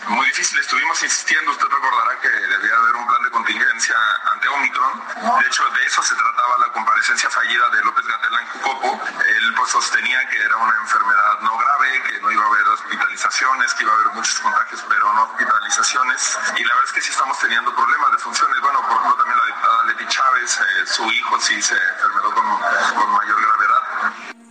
[0.07, 0.59] muy difícil.
[0.59, 3.95] Estuvimos insistiendo, usted recordará que debía haber un plan de contingencia
[4.31, 5.01] ante Omicron.
[5.39, 9.01] De hecho, de eso se trataba la comparecencia fallida de López Gatela en Jucopo.
[9.25, 13.73] Él pues sostenía que era una enfermedad no grave, que no iba a haber hospitalizaciones,
[13.73, 16.37] que iba a haber muchos contagios, pero no hospitalizaciones.
[16.57, 18.61] Y la verdad es que sí estamos teniendo problemas de funciones.
[18.61, 23.01] Bueno, por ejemplo, también la diputada Leti Chávez, eh, su hijo sí se enfermó con,
[23.01, 24.44] con mayor gravedad.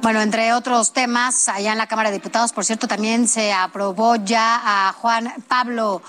[0.00, 4.14] Bueno, entre otros temas, allá en la Cámara de Diputados, por cierto, también se aprobó
[4.16, 6.00] ya a Juan Pablo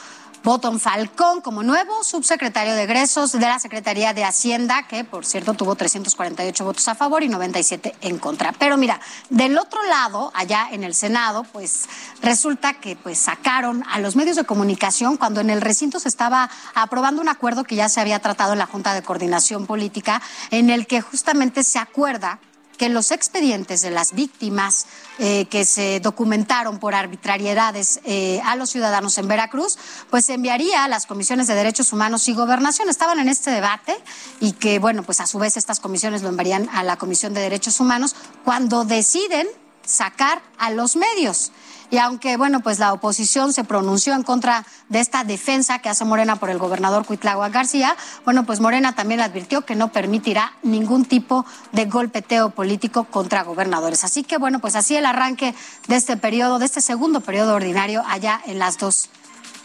[0.44, 5.54] Botón Falcón como nuevo subsecretario de egresos de la Secretaría de Hacienda, que por cierto
[5.54, 8.54] tuvo 348 votos a favor y 97 en contra.
[8.54, 11.90] Pero mira, del otro lado, allá en el Senado, pues
[12.22, 16.50] resulta que pues sacaron a los medios de comunicación cuando en el recinto se estaba
[16.74, 20.22] aprobando un acuerdo que ya se había tratado en la Junta de Coordinación Política,
[20.52, 22.40] en el que justamente se acuerda
[22.80, 24.88] que los expedientes de las víctimas
[25.20, 29.78] eh, que se documentaron por arbitrariedades eh, a los ciudadanos en Veracruz,
[30.10, 32.88] pues se enviaría a las comisiones de derechos humanos y gobernación.
[32.90, 33.96] Estaban en este debate
[34.40, 37.42] y que, bueno, pues a su vez estas comisiones lo enviarían a la Comisión de
[37.42, 38.16] Derechos Humanos
[38.46, 39.48] cuando deciden
[39.86, 41.52] sacar a los medios.
[41.92, 46.06] Y aunque, bueno, pues la oposición se pronunció en contra de esta defensa que hace
[46.06, 51.06] Morena por el gobernador Cuitlagua García, bueno, pues Morena también advirtió que no permitirá ningún
[51.06, 54.04] tipo de golpeteo político contra gobernadores.
[54.04, 55.56] Así que, bueno, pues así el arranque
[55.88, 59.10] de este periodo, de este segundo periodo ordinario allá en las dos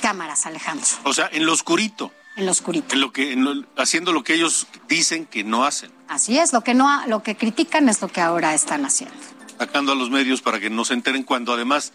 [0.00, 0.86] cámaras, Alejandro.
[1.04, 2.12] O sea, en lo oscurito.
[2.36, 2.94] En lo oscurito.
[2.94, 3.36] En lo que,
[3.76, 5.92] haciendo lo que ellos dicen que no hacen.
[6.08, 9.16] Así es, lo que no, lo que critican es lo que ahora están haciendo.
[9.58, 11.92] Sacando a los medios para que no se enteren cuando además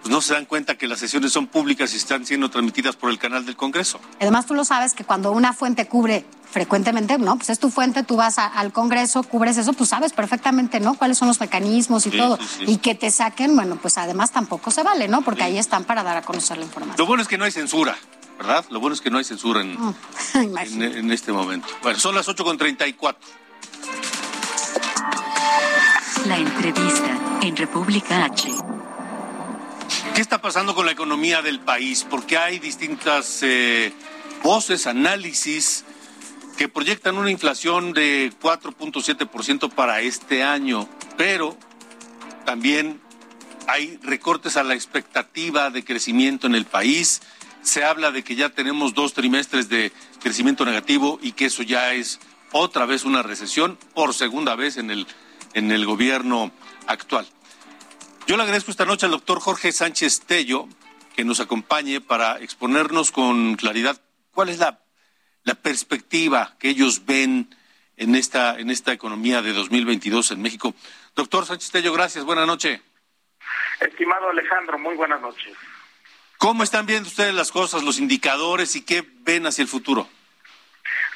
[0.00, 3.10] pues no se dan cuenta que las sesiones son públicas y están siendo transmitidas por
[3.10, 4.00] el canal del Congreso.
[4.20, 7.36] Además, tú lo sabes que cuando una fuente cubre frecuentemente, ¿no?
[7.36, 10.94] Pues es tu fuente, tú vas al Congreso, cubres eso, pues sabes perfectamente, ¿no?
[10.94, 12.38] Cuáles son los mecanismos y todo.
[12.60, 15.22] Y que te saquen, bueno, pues además tampoco se vale, ¿no?
[15.22, 16.98] Porque ahí están para dar a conocer la información.
[16.98, 17.96] Lo bueno es que no hay censura.
[18.38, 18.64] ¿Verdad?
[18.70, 19.94] Lo bueno es que no hay censura en, mm,
[20.34, 21.66] en, en este momento.
[21.82, 23.16] Bueno, son las 8.34.
[26.24, 28.48] La entrevista en República H.
[30.18, 32.04] ¿Qué está pasando con la economía del país?
[32.10, 33.92] Porque hay distintas eh,
[34.42, 35.84] voces, análisis
[36.56, 41.56] que proyectan una inflación de 4.7% para este año, pero
[42.44, 43.00] también
[43.68, 47.22] hay recortes a la expectativa de crecimiento en el país.
[47.62, 51.94] Se habla de que ya tenemos dos trimestres de crecimiento negativo y que eso ya
[51.94, 52.18] es
[52.50, 55.06] otra vez una recesión por segunda vez en el,
[55.54, 56.50] en el gobierno
[56.88, 57.28] actual.
[58.28, 60.68] Yo le agradezco esta noche al doctor Jorge Sánchez Tello
[61.16, 63.98] que nos acompañe para exponernos con claridad
[64.32, 64.82] cuál es la,
[65.62, 67.48] perspectiva que ellos ven
[67.96, 70.74] en esta, en esta economía de 2022 en México.
[71.16, 72.26] Doctor Sánchez Tello, gracias.
[72.26, 72.82] Buenas noches.
[73.80, 75.56] Estimado Alejandro, muy buenas noches.
[76.36, 80.06] ¿Cómo están viendo ustedes las cosas, los indicadores y qué ven hacia el futuro?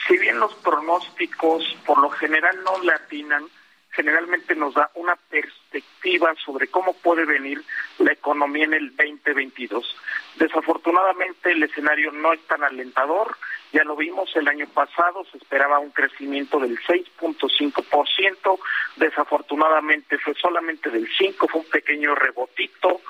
[0.09, 3.51] Si bien los pronósticos por lo general no le atinan,
[3.93, 7.63] generalmente nos da una perspectiva sobre cómo puede venir
[7.99, 9.97] la economía en el 2022.
[10.43, 13.37] Desafortunadamente el escenario no es tan alentador,
[13.73, 18.59] ya lo vimos el año pasado, se esperaba un crecimiento del 6.5%,
[18.97, 23.03] desafortunadamente fue solamente del 5, fue un pequeño rebotito,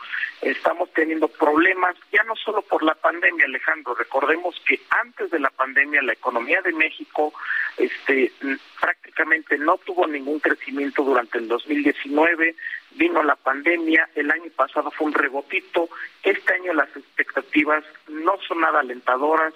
[0.42, 5.48] estamos teniendo problemas, ya no solo por la pandemia, Alejandro, recordemos que antes de la
[5.48, 7.32] pandemia la economía de México
[7.78, 8.30] este,
[8.78, 12.54] prácticamente no tuvo ningún crecimiento durante el 2019,
[12.94, 15.88] vino la pandemia, el año pasado fue un rebotito,
[16.22, 19.54] este año las expectativas no son nada alentadoras,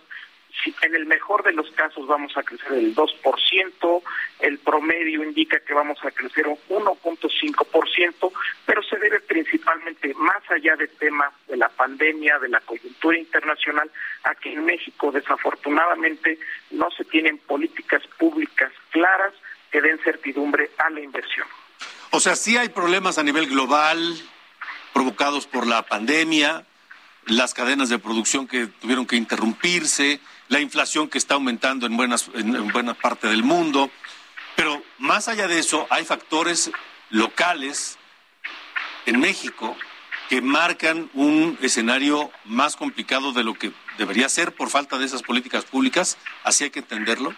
[0.83, 4.03] en el mejor de los casos vamos a crecer el 2%,
[4.41, 8.33] el promedio indica que vamos a crecer un 1.5%,
[8.65, 13.91] pero se debe principalmente, más allá del tema de la pandemia, de la coyuntura internacional,
[14.25, 16.39] a que en México desafortunadamente
[16.71, 19.35] no se tienen políticas públicas claras
[19.71, 21.47] que den certidumbre a la inversión.
[22.17, 24.19] O sea, sí hay problemas a nivel global
[24.95, 26.65] provocados por la pandemia,
[27.27, 32.31] las cadenas de producción que tuvieron que interrumpirse, la inflación que está aumentando en, buenas,
[32.33, 33.91] en, buena parte del mundo.
[34.57, 36.71] Pero más allá de eso, hay factores
[37.11, 37.99] locales
[39.05, 39.77] en México
[40.31, 45.21] que marcan un escenario más complicado de lo que debería ser por falta de esas
[45.21, 46.17] políticas públicas.
[46.45, 47.35] Así hay que entenderlo.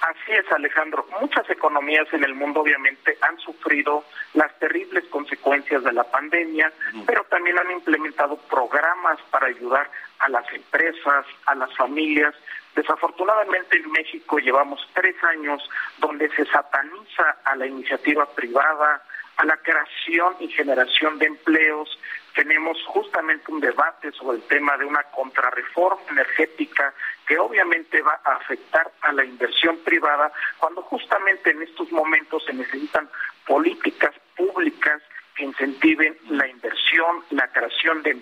[0.00, 1.06] Así es, Alejandro.
[1.20, 6.72] Muchas economías en el mundo obviamente han sufrido las terribles consecuencias de la pandemia,
[7.04, 12.34] pero también han implementado programas para ayudar a las empresas, a las familias.
[12.76, 19.02] Desafortunadamente en México llevamos tres años donde se sataniza a la iniciativa privada,
[19.36, 21.98] a la creación y generación de empleos.
[22.34, 26.94] Tenemos justamente un debate sobre el tema de una contrarreforma energética
[27.28, 32.54] que obviamente va a afectar a la inversión privada cuando justamente en estos momentos se
[32.54, 33.08] necesitan
[33.46, 35.02] políticas públicas
[35.36, 38.14] que incentiven la inversión, la creación de,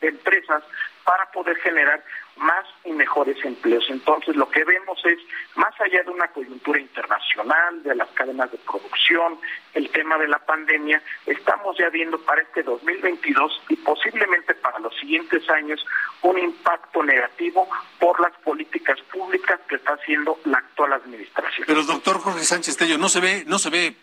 [0.00, 0.62] de empresas
[1.06, 2.04] para poder generar
[2.36, 3.84] más y mejores empleos.
[3.88, 5.18] Entonces, lo que vemos es,
[5.54, 9.38] más allá de una coyuntura internacional, de las cadenas de producción,
[9.72, 14.94] el tema de la pandemia, estamos ya viendo para este 2022 y posiblemente para los
[14.98, 15.82] siguientes años
[16.22, 17.68] un impacto negativo
[18.00, 21.66] por las políticas públicas que está haciendo la actual administración.
[21.68, 23.96] Pero doctor Jorge Sánchez Tello, no se ve, no se ve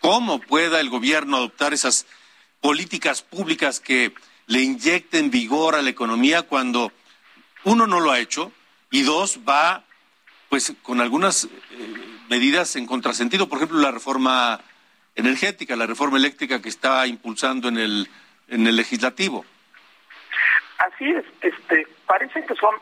[0.00, 2.06] cómo pueda el gobierno adoptar esas
[2.60, 4.12] políticas públicas que
[4.50, 6.92] le inyecten vigor a la economía cuando
[7.64, 8.52] uno no lo ha hecho
[8.90, 9.84] y dos va
[10.48, 11.48] pues con algunas eh,
[12.28, 14.60] medidas en contrasentido, por ejemplo la reforma
[15.14, 18.08] energética, la reforma eléctrica que está impulsando en el
[18.48, 19.44] en el legislativo.
[20.78, 22.74] Así es, este, parece que son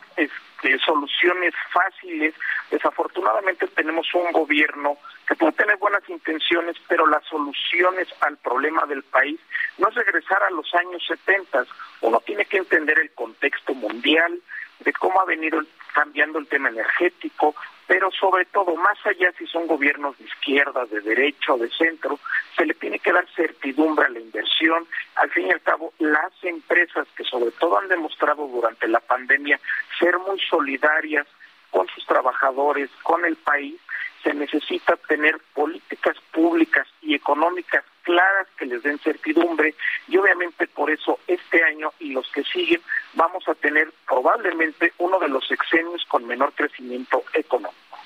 [0.84, 2.34] soluciones fáciles.
[2.70, 4.96] Desafortunadamente tenemos un gobierno
[5.26, 9.38] que puede tener buenas intenciones, pero las soluciones al problema del país
[9.78, 11.66] no es regresar a los años 70.
[12.02, 14.40] Uno tiene que entender el contexto mundial,
[14.80, 15.60] de cómo ha venido
[15.92, 17.54] cambiando el tema energético,
[17.88, 22.20] pero sobre todo, más allá si son gobiernos de izquierda, de derecha o de centro,
[22.54, 24.86] se le tiene que dar certidumbre a la inversión.
[25.16, 29.58] Al fin y al cabo, las empresas que sobre todo han demostrado durante la pandemia
[29.98, 31.26] ser muy solidarias
[31.70, 33.80] con sus trabajadores, con el país,
[34.22, 39.74] se necesita tener políticas públicas y económicas claras que les den certidumbre
[40.08, 42.80] y obviamente por eso este año y los que siguen
[43.12, 47.98] vamos a tener probablemente uno de los sexenios con menor crecimiento económico.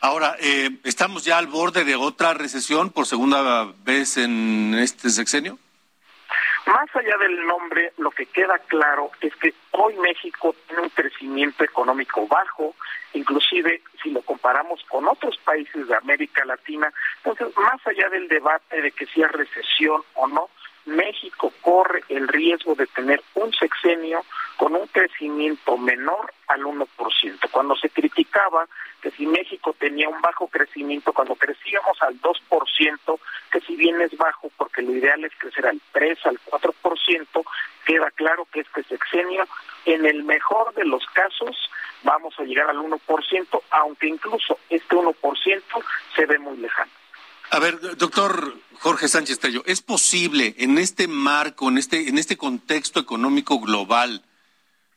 [0.00, 5.58] Ahora, eh, ¿estamos ya al borde de otra recesión por segunda vez en este sexenio?
[6.66, 11.64] Más allá del nombre, lo que queda claro es que hoy México tiene un crecimiento
[11.64, 12.74] económico bajo,
[13.14, 16.92] inclusive si lo comparamos con otros países de América Latina,
[17.24, 20.50] entonces más allá del debate de que si es recesión o no,
[20.86, 24.24] México corre el riesgo de tener un sexenio
[24.56, 26.86] con un crecimiento menor al 1%.
[27.50, 28.66] Cuando se criticaba
[29.00, 34.16] que si México tenía un bajo crecimiento, cuando crecíamos al 2%, que si bien es
[34.16, 34.39] bajo
[34.70, 37.44] porque lo ideal es crecer al 3, al 4%,
[37.84, 39.46] queda claro que este sexenio,
[39.84, 41.56] en el mejor de los casos,
[42.04, 45.62] vamos a llegar al 1%, aunque incluso este 1%
[46.14, 46.90] se ve muy lejano.
[47.50, 52.36] A ver, doctor Jorge Sánchez Tello, ¿es posible en este marco, en este, en este
[52.36, 54.22] contexto económico global,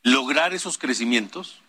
[0.04, 1.60] lograr esos crecimientos?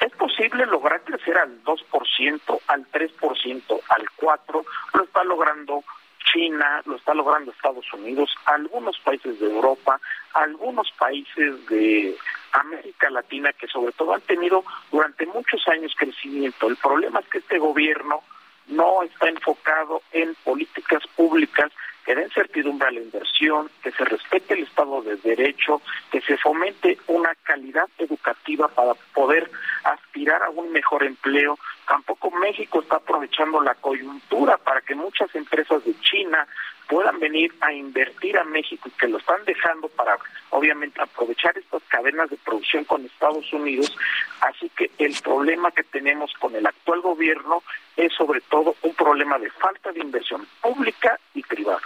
[0.00, 4.64] Es posible lograr crecer al 2%, al 3%, al 4%,
[4.94, 5.84] lo está logrando
[6.32, 10.00] China, lo está logrando Estados Unidos, algunos países de Europa,
[10.34, 12.16] algunos países de
[12.52, 16.68] América Latina que sobre todo han tenido durante muchos años crecimiento.
[16.68, 18.22] El problema es que este gobierno
[18.68, 21.70] no está enfocado en políticas públicas
[22.04, 25.80] que den certidumbre a la inversión, que se respete el Estado de Derecho,
[26.10, 29.50] que se fomente una calidad educativa para poder
[29.84, 31.58] aspirar a un mejor empleo.
[31.86, 36.46] Tampoco México está aprovechando la coyuntura para que muchas empresas de China
[36.88, 40.16] puedan venir a invertir a México y que lo están dejando para,
[40.50, 43.96] obviamente, aprovechar estas cadenas de producción con Estados Unidos.
[44.40, 47.62] Así que el problema que tenemos con el actual gobierno
[47.96, 51.80] es sobre todo un problema de falta de inversión pública y privada.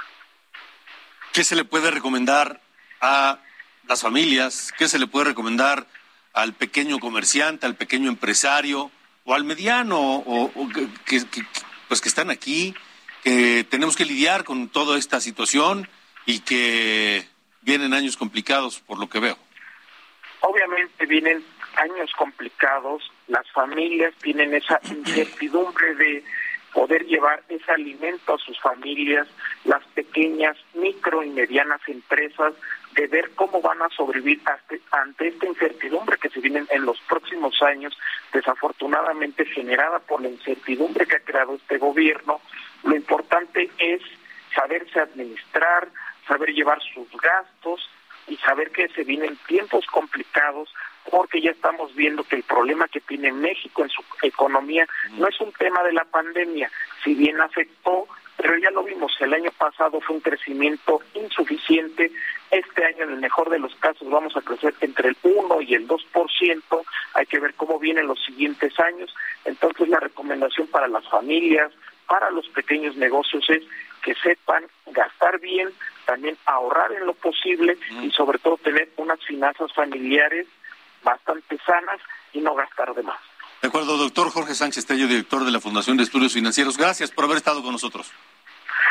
[1.32, 2.60] ¿Qué se le puede recomendar
[3.00, 3.38] a
[3.86, 4.72] las familias?
[4.76, 5.86] ¿Qué se le puede recomendar
[6.32, 8.90] al pequeño comerciante, al pequeño empresario
[9.26, 10.68] o al mediano o,
[11.04, 11.20] que,
[11.88, 12.74] pues que están aquí,
[13.22, 15.88] que tenemos que lidiar con toda esta situación
[16.24, 17.26] y que
[17.60, 19.36] vienen años complicados por lo que veo?
[20.40, 26.24] Obviamente vienen años complicados, las familias tienen esa incertidumbre de
[26.72, 29.26] poder llevar ese alimento a sus familias,
[29.64, 32.54] las pequeñas, micro y medianas empresas,
[32.96, 34.40] de ver cómo van a sobrevivir
[34.90, 37.96] ante esta incertidumbre que se viene en los próximos años,
[38.32, 42.40] desafortunadamente generada por la incertidumbre que ha creado este gobierno.
[42.82, 44.00] Lo importante es
[44.54, 45.88] saberse administrar,
[46.26, 47.88] saber llevar sus gastos
[48.28, 50.72] y saber que se vienen tiempos complicados
[51.10, 54.86] porque ya estamos viendo que el problema que tiene México en su economía
[55.18, 56.70] no es un tema de la pandemia,
[57.04, 62.10] si bien afectó, pero ya lo vimos, el año pasado fue un crecimiento insuficiente,
[62.50, 65.74] este año en el mejor de los casos vamos a crecer entre el 1 y
[65.74, 66.82] el 2%,
[67.14, 71.72] hay que ver cómo vienen los siguientes años, entonces la recomendación para las familias,
[72.06, 73.62] para los pequeños negocios es
[74.02, 75.72] que sepan gastar bien,
[76.04, 80.46] también ahorrar en lo posible y sobre todo tener unas finanzas familiares
[81.02, 82.00] bastante sanas
[82.32, 83.18] y no gastar de más.
[83.62, 86.76] De acuerdo, doctor Jorge Sánchez Tello, director de la Fundación de Estudios Financieros.
[86.76, 88.12] Gracias por haber estado con nosotros.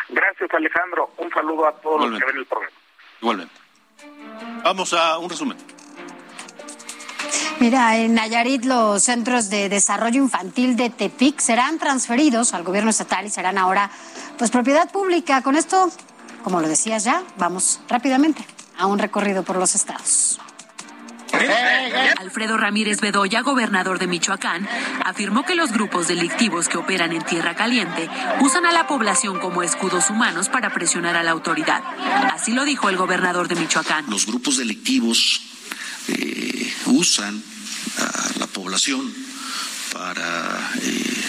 [0.09, 1.11] Gracias, Alejandro.
[1.17, 2.75] Un saludo a todos los que ven el programa.
[3.21, 3.53] Igualmente.
[4.63, 5.57] Vamos a un resumen.
[7.59, 13.25] Mira, en Nayarit los centros de desarrollo infantil de Tepic serán transferidos al gobierno estatal
[13.25, 13.89] y serán ahora
[14.37, 15.41] pues propiedad pública.
[15.41, 15.89] Con esto,
[16.43, 18.45] como lo decías ya, vamos rápidamente
[18.77, 20.39] a un recorrido por los estados.
[22.17, 24.67] Alfredo Ramírez Bedoya, gobernador de Michoacán,
[25.03, 28.09] afirmó que los grupos delictivos que operan en Tierra Caliente
[28.41, 31.83] usan a la población como escudos humanos para presionar a la autoridad.
[32.33, 34.05] Así lo dijo el gobernador de Michoacán.
[34.09, 35.41] Los grupos delictivos
[36.07, 37.41] eh, usan
[37.97, 39.13] a la población
[39.93, 41.23] para eh,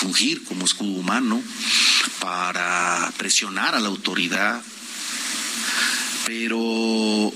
[0.00, 1.40] fungir como escudo humano,
[2.18, 4.60] para presionar a la autoridad,
[6.26, 7.32] pero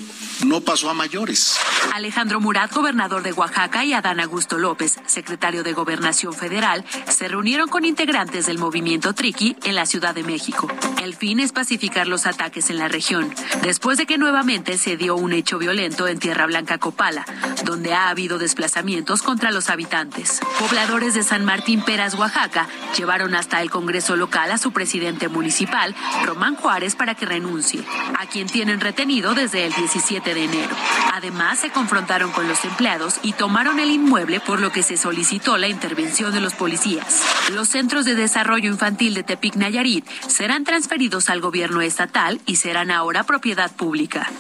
[0.61, 1.59] pasó a mayores.
[1.93, 7.69] Alejandro Murat, gobernador de Oaxaca, y Adán Augusto López, secretario de Gobernación Federal, se reunieron
[7.69, 10.69] con integrantes del movimiento Triqui en la Ciudad de México.
[11.03, 13.33] El fin es pacificar los ataques en la región,
[13.63, 17.25] después de que nuevamente se dio un hecho violento en Tierra Blanca Copala,
[17.65, 20.41] donde ha habido desplazamientos contra los habitantes.
[20.59, 25.95] Pobladores de San Martín Peras, Oaxaca, llevaron hasta el Congreso local a su presidente municipal,
[26.25, 27.85] Román Juárez, para que renuncie,
[28.19, 30.77] a quien tienen retenido desde el 17 de enero.
[31.13, 35.57] Además, se confrontaron con los empleados y tomaron el inmueble, por lo que se solicitó
[35.57, 37.23] la intervención de los policías.
[37.53, 42.91] Los centros de desarrollo infantil de Tepic Nayarit serán transferidos al gobierno estatal y serán
[42.91, 44.31] ahora propiedad pública.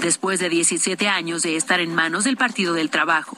[0.00, 3.36] Después de 17 años de estar en manos del Partido del Trabajo.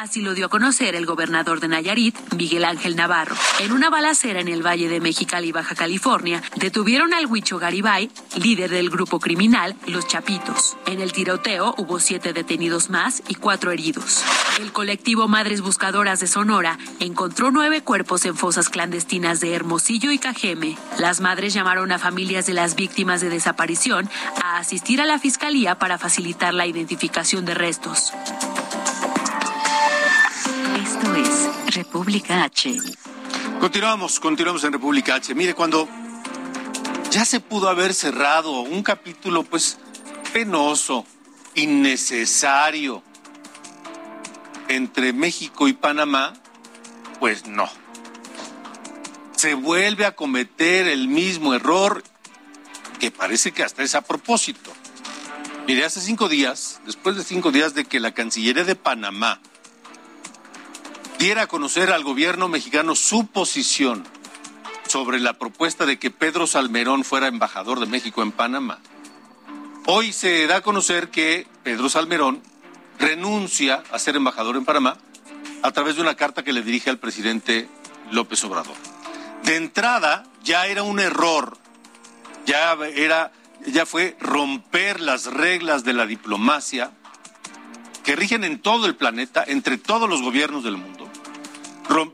[0.00, 3.34] Así lo dio a conocer el gobernador de Nayarit, Miguel Ángel Navarro.
[3.60, 8.70] En una balacera en el Valle de Mexicali, Baja California, detuvieron al Huicho Garibay, líder
[8.70, 10.76] del grupo criminal Los Chapitos.
[10.86, 11.12] En el
[11.48, 14.22] tiroteo hubo siete detenidos más y cuatro heridos.
[14.60, 20.18] El colectivo Madres Buscadoras de Sonora encontró nueve cuerpos en fosas clandestinas de Hermosillo y
[20.18, 20.76] Cajeme.
[20.98, 24.10] Las madres llamaron a familias de las víctimas de desaparición
[24.42, 28.12] a asistir a la fiscalía para facilitar la identificación de restos.
[30.82, 32.76] Esto es República H.
[33.58, 35.34] Continuamos, continuamos en República H.
[35.34, 35.88] Mire, cuando
[37.10, 39.78] ya se pudo haber cerrado un capítulo, pues,
[40.32, 41.06] penoso,
[41.58, 43.02] innecesario
[44.68, 46.34] entre México y Panamá,
[47.20, 47.68] pues no.
[49.36, 52.02] Se vuelve a cometer el mismo error
[52.98, 54.72] que parece que hasta es a propósito.
[55.66, 59.40] Mire, hace cinco días, después de cinco días de que la Cancillería de Panamá
[61.18, 64.04] diera a conocer al gobierno mexicano su posición
[64.86, 68.78] sobre la propuesta de que Pedro Salmerón fuera embajador de México en Panamá,
[69.90, 72.42] hoy se da a conocer que Pedro Salmerón
[72.98, 74.98] renuncia a ser embajador en Panamá
[75.62, 77.68] a través de una carta que le dirige al presidente
[78.10, 78.76] López Obrador.
[79.44, 81.56] De entrada, ya era un error,
[82.44, 83.32] ya era
[83.66, 86.92] ya fue romper las reglas de la diplomacia
[88.04, 91.08] que rigen en todo el planeta, entre todos los gobiernos del mundo.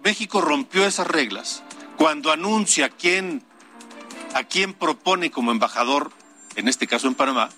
[0.04, 1.64] México rompió esas reglas
[1.96, 3.42] cuando anuncia quién,
[4.34, 6.12] a quién propone como embajador,
[6.54, 7.50] en este caso en Panamá,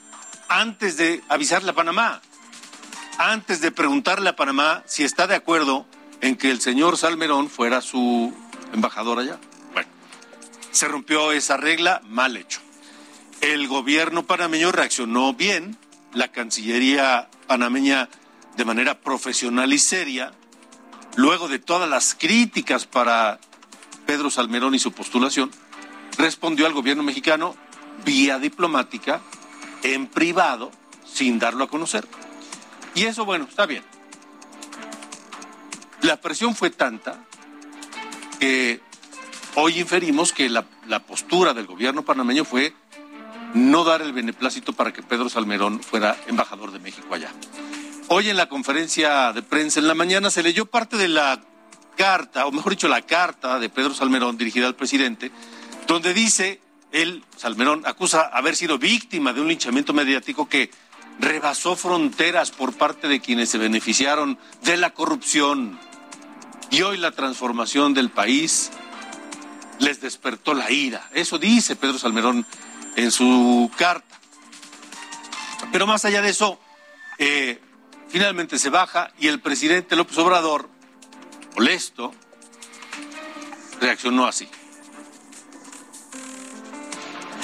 [0.48, 2.20] antes de avisarle a Panamá,
[3.18, 5.86] antes de preguntarle a Panamá si está de acuerdo
[6.20, 8.34] en que el señor Salmerón fuera su
[8.72, 9.38] embajador allá.
[9.72, 9.88] Bueno,
[10.70, 12.60] se rompió esa regla, mal hecho.
[13.40, 15.76] El gobierno panameño reaccionó bien,
[16.12, 18.08] la Cancillería panameña
[18.56, 20.32] de manera profesional y seria,
[21.16, 23.38] luego de todas las críticas para
[24.06, 25.50] Pedro Salmerón y su postulación,
[26.16, 27.54] respondió al gobierno mexicano
[28.04, 29.20] vía diplomática,
[29.94, 30.70] en privado,
[31.04, 32.06] sin darlo a conocer.
[32.94, 33.84] Y eso, bueno, está bien.
[36.02, 37.24] La presión fue tanta
[38.38, 38.80] que
[39.54, 42.74] hoy inferimos que la, la postura del gobierno panameño fue
[43.54, 47.30] no dar el beneplácito para que Pedro Salmerón fuera embajador de México allá.
[48.08, 51.40] Hoy en la conferencia de prensa en la mañana se leyó parte de la
[51.96, 55.32] carta, o mejor dicho, la carta de Pedro Salmerón dirigida al presidente,
[55.86, 56.60] donde dice,
[57.02, 60.70] él, Salmerón, acusa haber sido víctima de un linchamiento mediático que
[61.18, 65.78] rebasó fronteras por parte de quienes se beneficiaron de la corrupción.
[66.70, 68.70] Y hoy la transformación del país
[69.78, 71.08] les despertó la ira.
[71.12, 72.46] Eso dice Pedro Salmerón
[72.96, 74.18] en su carta.
[75.72, 76.58] Pero más allá de eso,
[77.18, 77.60] eh,
[78.08, 80.70] finalmente se baja y el presidente López Obrador,
[81.54, 82.12] molesto,
[83.80, 84.48] reaccionó así.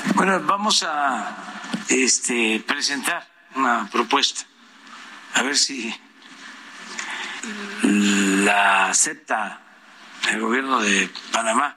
[0.05, 4.43] Bueno, vamos a este, presentar una propuesta,
[5.35, 5.95] a ver si
[7.83, 9.61] la acepta
[10.31, 11.77] el gobierno de Panamá.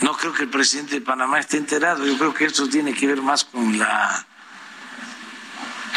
[0.00, 3.06] No creo que el presidente de Panamá esté enterado, yo creo que esto tiene que
[3.06, 4.26] ver más con la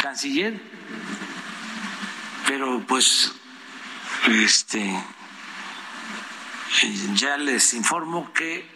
[0.00, 0.60] canciller,
[2.46, 3.32] pero pues
[4.28, 5.04] este,
[7.14, 8.70] ya les informo que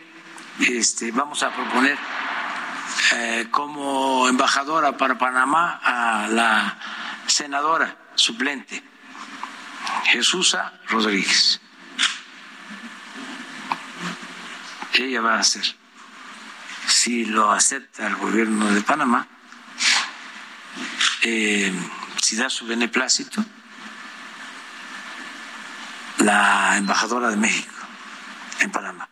[0.58, 1.96] este, vamos a proponer
[3.12, 6.78] eh, como embajadora para Panamá a la
[7.26, 8.82] senadora suplente
[10.04, 11.60] Jesusa Rodríguez.
[14.94, 15.64] Ella va a hacer,
[16.86, 19.28] si lo acepta el gobierno de Panamá,
[21.22, 21.72] eh,
[22.22, 23.44] si da su beneplácito,
[26.18, 27.74] la embajadora de México
[28.60, 29.05] en Panamá.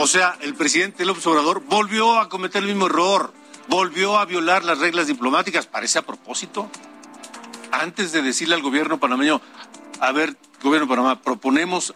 [0.00, 3.32] O sea, el presidente López Obrador volvió a cometer el mismo error,
[3.66, 6.70] volvió a violar las reglas diplomáticas, parece a propósito.
[7.72, 9.40] Antes de decirle al gobierno panameño,
[9.98, 11.94] a ver, gobierno de Panamá, proponemos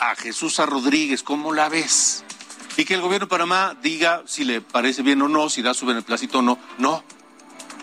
[0.00, 2.24] a Jesús a Rodríguez, ¿cómo la ves?
[2.76, 5.74] Y que el gobierno de Panamá diga si le parece bien o no, si da
[5.74, 6.58] su beneplácito o no.
[6.78, 7.04] No,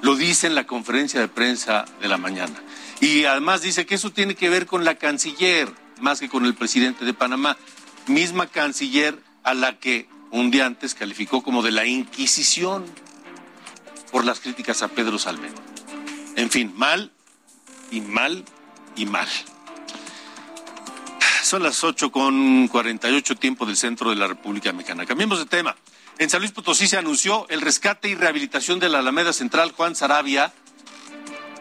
[0.02, 2.62] lo dice en la conferencia de prensa de la mañana.
[3.00, 6.56] Y además dice que eso tiene que ver con la canciller, más que con el
[6.56, 7.58] presidente de Panamá.
[8.08, 12.86] Misma canciller a la que un día antes calificó como de la Inquisición
[14.12, 15.56] por las críticas a Pedro Salmerón.
[16.36, 17.12] En fin, mal
[17.92, 18.46] y mal
[18.96, 19.28] y mal.
[21.44, 25.06] Son las 8 con 48 tiempo del centro de la República Mexicana.
[25.06, 25.76] Cambiemos de tema.
[26.18, 29.96] En San Luis Potosí se anunció el rescate y rehabilitación de la Alameda Central Juan
[29.96, 30.54] Sarabia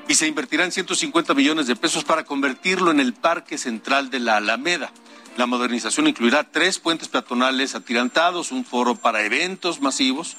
[0.07, 4.37] y se invertirán 150 millones de pesos para convertirlo en el Parque Central de la
[4.37, 4.93] Alameda.
[5.37, 10.37] La modernización incluirá tres puentes peatonales atirantados, un foro para eventos masivos,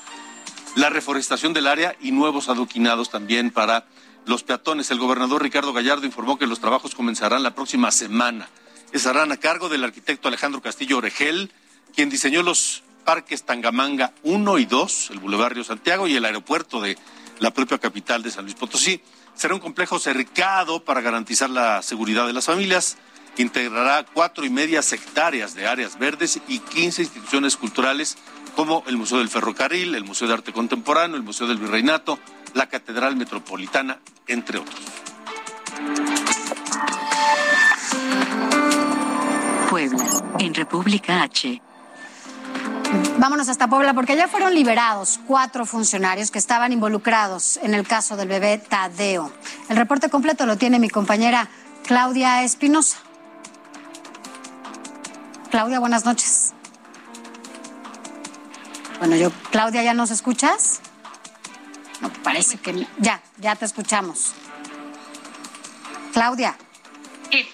[0.76, 3.86] la reforestación del área y nuevos adoquinados también para
[4.26, 4.92] los peatones.
[4.92, 8.50] El gobernador Ricardo Gallardo informó que los trabajos comenzarán la próxima semana.
[8.92, 11.52] Estarán a cargo del arquitecto Alejandro Castillo Oregel,
[11.96, 16.82] quien diseñó los parques Tangamanga 1 y 2, el Boulevard Río Santiago y el aeropuerto
[16.82, 16.98] de
[17.40, 19.02] la propia capital de San Luis Potosí.
[19.36, 22.98] Será un complejo cercado para garantizar la seguridad de las familias
[23.38, 28.18] integrará cuatro y media hectáreas de áreas verdes y 15 instituciones culturales
[28.56, 32.20] como el Museo del Ferrocarril, el Museo de Arte Contemporáneo, el Museo del Virreinato,
[32.54, 34.80] la Catedral Metropolitana, entre otros.
[39.70, 40.06] Puebla,
[40.40, 41.62] en República H.
[43.18, 48.18] Vámonos hasta Puebla porque ya fueron liberados cuatro funcionarios que estaban involucrados en el caso
[48.18, 49.32] del bebé Tadeo.
[49.70, 51.48] El reporte completo lo tiene mi compañera
[51.86, 52.98] Claudia Espinosa.
[55.52, 56.54] Claudia, buenas noches.
[59.00, 60.80] Bueno, yo, Claudia, ¿ya nos escuchas?
[62.00, 64.34] No, parece que ya, ya te escuchamos.
[66.14, 66.56] Claudia.
[67.30, 67.48] Sí,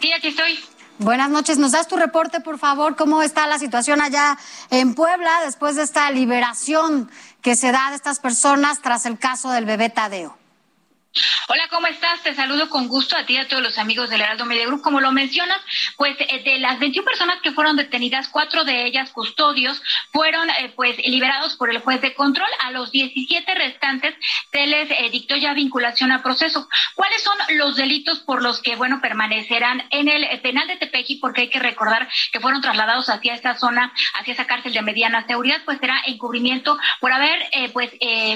[0.00, 0.58] sí, aquí estoy.
[0.98, 2.96] Buenas noches, ¿nos das tu reporte, por favor?
[2.96, 4.36] ¿Cómo está la situación allá
[4.70, 9.50] en Puebla después de esta liberación que se da de estas personas tras el caso
[9.50, 10.37] del bebé Tadeo?
[11.48, 12.22] Hola, ¿cómo estás?
[12.22, 14.82] Te saludo con gusto a ti y a todos los amigos del Heraldo Media Group.
[14.82, 15.58] Como lo mencionas,
[15.96, 20.72] pues eh, de las 21 personas que fueron detenidas, cuatro de ellas custodios fueron eh,
[20.76, 22.48] pues liberados por el juez de control.
[22.60, 24.14] A los 17 restantes
[24.52, 26.68] se les eh, dictó ya vinculación a proceso.
[26.94, 31.16] ¿Cuáles son los delitos por los que, bueno, permanecerán en el penal de Tepeji?
[31.16, 35.26] Porque hay que recordar que fueron trasladados hacia esta zona, hacia esa cárcel de mediana
[35.26, 37.90] seguridad, pues será encubrimiento por haber pues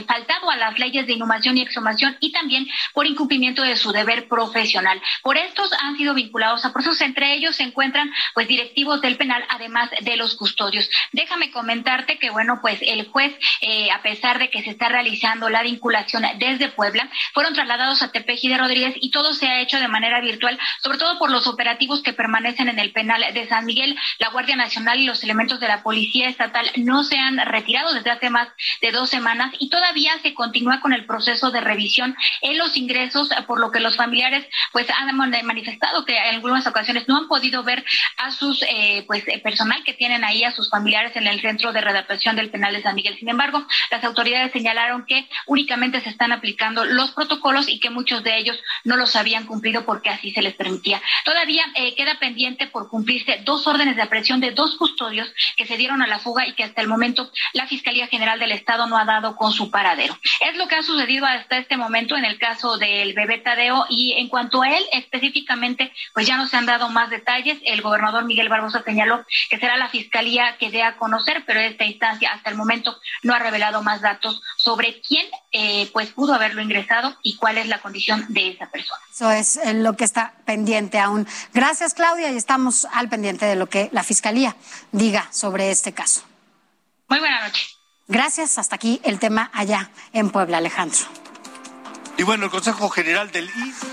[0.07, 4.29] faltado a las leyes de inhumación y exhumación y también por incumplimiento de su deber
[4.29, 5.01] profesional.
[5.23, 9.45] Por estos han sido vinculados a procesos, entre ellos se encuentran pues directivos del penal,
[9.49, 10.89] además de los custodios.
[11.13, 15.49] Déjame comentarte que bueno, pues el juez, eh, a pesar de que se está realizando
[15.49, 19.79] la vinculación desde Puebla, fueron trasladados a Tepeji de Rodríguez y todo se ha hecho
[19.79, 23.65] de manera virtual, sobre todo por los operativos que permanecen en el penal de San
[23.65, 23.97] Miguel.
[24.19, 28.11] La Guardia Nacional y los elementos de la Policía Estatal no se han retirado desde
[28.11, 28.49] hace más
[28.81, 32.17] de dos semanas y todavía se continúa con el proceso de revisión
[32.55, 37.17] los ingresos, por lo que los familiares pues han manifestado que en algunas ocasiones no
[37.17, 37.85] han podido ver
[38.17, 41.73] a sus eh, pues eh, personal que tienen ahí a sus familiares en el centro
[41.73, 43.17] de redactación del penal de San Miguel.
[43.19, 48.23] Sin embargo, las autoridades señalaron que únicamente se están aplicando los protocolos y que muchos
[48.23, 51.01] de ellos no los habían cumplido porque así se les permitía.
[51.25, 55.77] Todavía eh, queda pendiente por cumplirse dos órdenes de aprehensión de dos custodios que se
[55.77, 58.97] dieron a la fuga y que hasta el momento la Fiscalía General del Estado no
[58.97, 60.19] ha dado con su paradero.
[60.41, 64.15] Es lo que ha sucedido hasta este momento en el caso del bebé Tadeo y
[64.15, 67.59] en cuanto a él específicamente, pues ya no se han dado más detalles.
[67.65, 71.85] El gobernador Miguel Barbosa señaló que será la fiscalía que dé a conocer, pero esta
[71.85, 76.63] instancia hasta el momento no ha revelado más datos sobre quién eh, pues pudo haberlo
[76.63, 79.01] ingresado y cuál es la condición de esa persona.
[79.13, 81.29] Eso es eh, lo que está pendiente aún.
[81.55, 84.57] Gracias, Claudia, y estamos al pendiente de lo que la fiscalía
[84.91, 86.23] diga sobre este caso.
[87.09, 87.69] Muy buena noche.
[88.09, 88.59] Gracias.
[88.59, 91.22] Hasta aquí el tema allá en Puebla, Alejandro.
[92.17, 93.87] Y bueno, el Consejo General del IS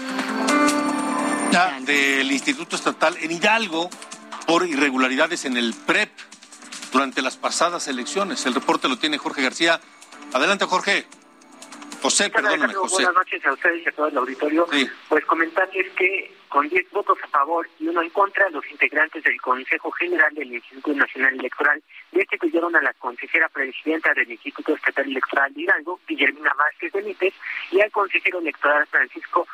[1.86, 3.90] del Instituto Estatal en Hidalgo
[4.46, 6.12] por irregularidades en el PREP
[6.92, 8.46] durante las pasadas elecciones.
[8.46, 9.80] El reporte lo tiene Jorge García.
[10.34, 11.06] Adelante, Jorge.
[12.02, 13.04] José, perdóname, José.
[13.04, 14.68] Buenas noches a ustedes y a todo el auditorio.
[15.10, 19.40] Pues comentarles que con 10 votos a favor y uno en contra, los integrantes del
[19.40, 21.82] Consejo General del Instituto Nacional Electoral
[22.12, 27.34] destituyeron a la consejera presidenta del Instituto Estatal Electoral de Hidalgo, Guillermina Vázquez Benítez,
[27.72, 29.48] y al consejero electoral Francisco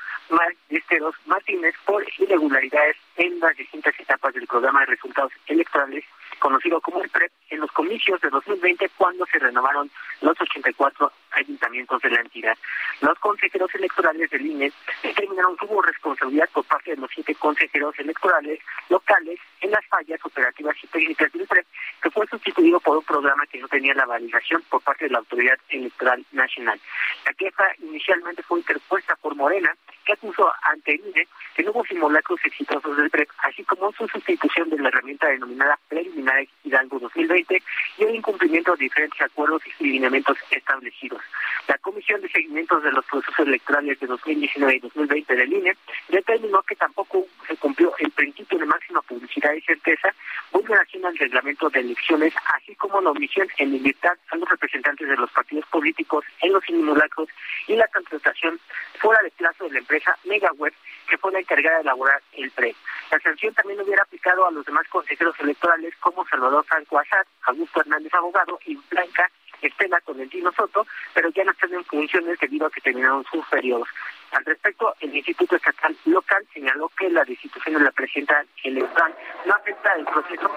[0.69, 6.03] Esteros Martínez por irregularidades en las distintas etapas del programa de resultados electorales
[6.39, 9.89] conocido como el PREP, en los comicios de 2020 cuando se renovaron
[10.21, 12.57] los 84 ayuntamientos de la entidad.
[13.01, 14.71] Los consejeros electorales del INE
[15.03, 18.59] determinaron que hubo responsabilidad por parte de los siete consejeros electorales
[18.89, 21.65] locales en las fallas operativas y técnicas del PREP,
[22.01, 25.19] que fue sustituido por un programa que no tenía la validación por parte de la
[25.19, 26.79] Autoridad Electoral Nacional.
[27.25, 29.75] La queja inicialmente fue interpuesta por Morena,
[30.05, 34.07] que acusó ante el INE que no hubo simulacros exitosos del PREP, así como su
[34.07, 37.63] sustitución de la herramienta denominada preliminar Hidalgo 2020
[37.97, 41.21] y el incumplimiento de diferentes acuerdos y lineamientos establecidos.
[41.67, 45.77] La Comisión de Seguimientos de los Procesos Electorales de 2019 y 2020 del INE
[46.09, 50.09] determinó que tampoco se cumplió el principio de máxima publicidad y certeza,
[50.51, 55.15] vulneración al reglamento de elecciones, así como la omisión en libertad a los representantes de
[55.15, 57.29] los partidos políticos en los simulacros
[57.67, 58.59] y la contratación
[58.99, 60.73] fuera de plazo de la empresa MegaWeb,
[61.09, 62.75] que fue la encargada de elaborar el PRE.
[63.11, 67.81] La sanción también hubiera aplicado a los demás consejeros electorales como Salvador Franco Azad, Augusto
[67.81, 69.29] Hernández Abogado y Blanca
[69.61, 73.87] Estela Tolentino Soto, pero ya no están en funciones debido a que terminaron sus periodos.
[74.31, 79.53] Al respecto, el Instituto Estatal Local señaló que la destitución de la presidenta electoral no
[79.53, 80.51] afecta el proceso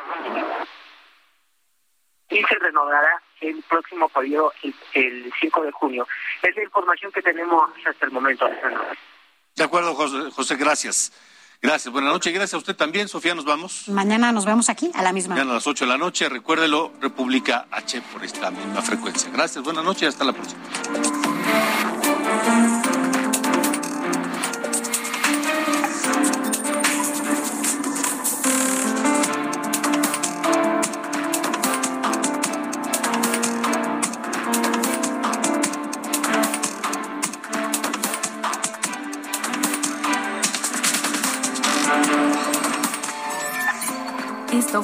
[2.30, 4.52] y se renovará el próximo periodo
[4.94, 6.06] el, 5 de junio.
[6.42, 8.48] Es la información que tenemos hasta el momento.
[9.54, 11.12] De acuerdo, José, José gracias.
[11.60, 12.32] Gracias, buenas noches.
[12.32, 13.34] Gracias a usted también, Sofía.
[13.34, 13.88] Nos vamos.
[13.88, 15.34] Mañana nos vemos aquí a la misma.
[15.34, 16.28] Mañana a las 8 de la noche.
[16.28, 19.28] Recuérdelo, República H por esta misma frecuencia.
[19.32, 20.60] Gracias, buenas noches y hasta la próxima.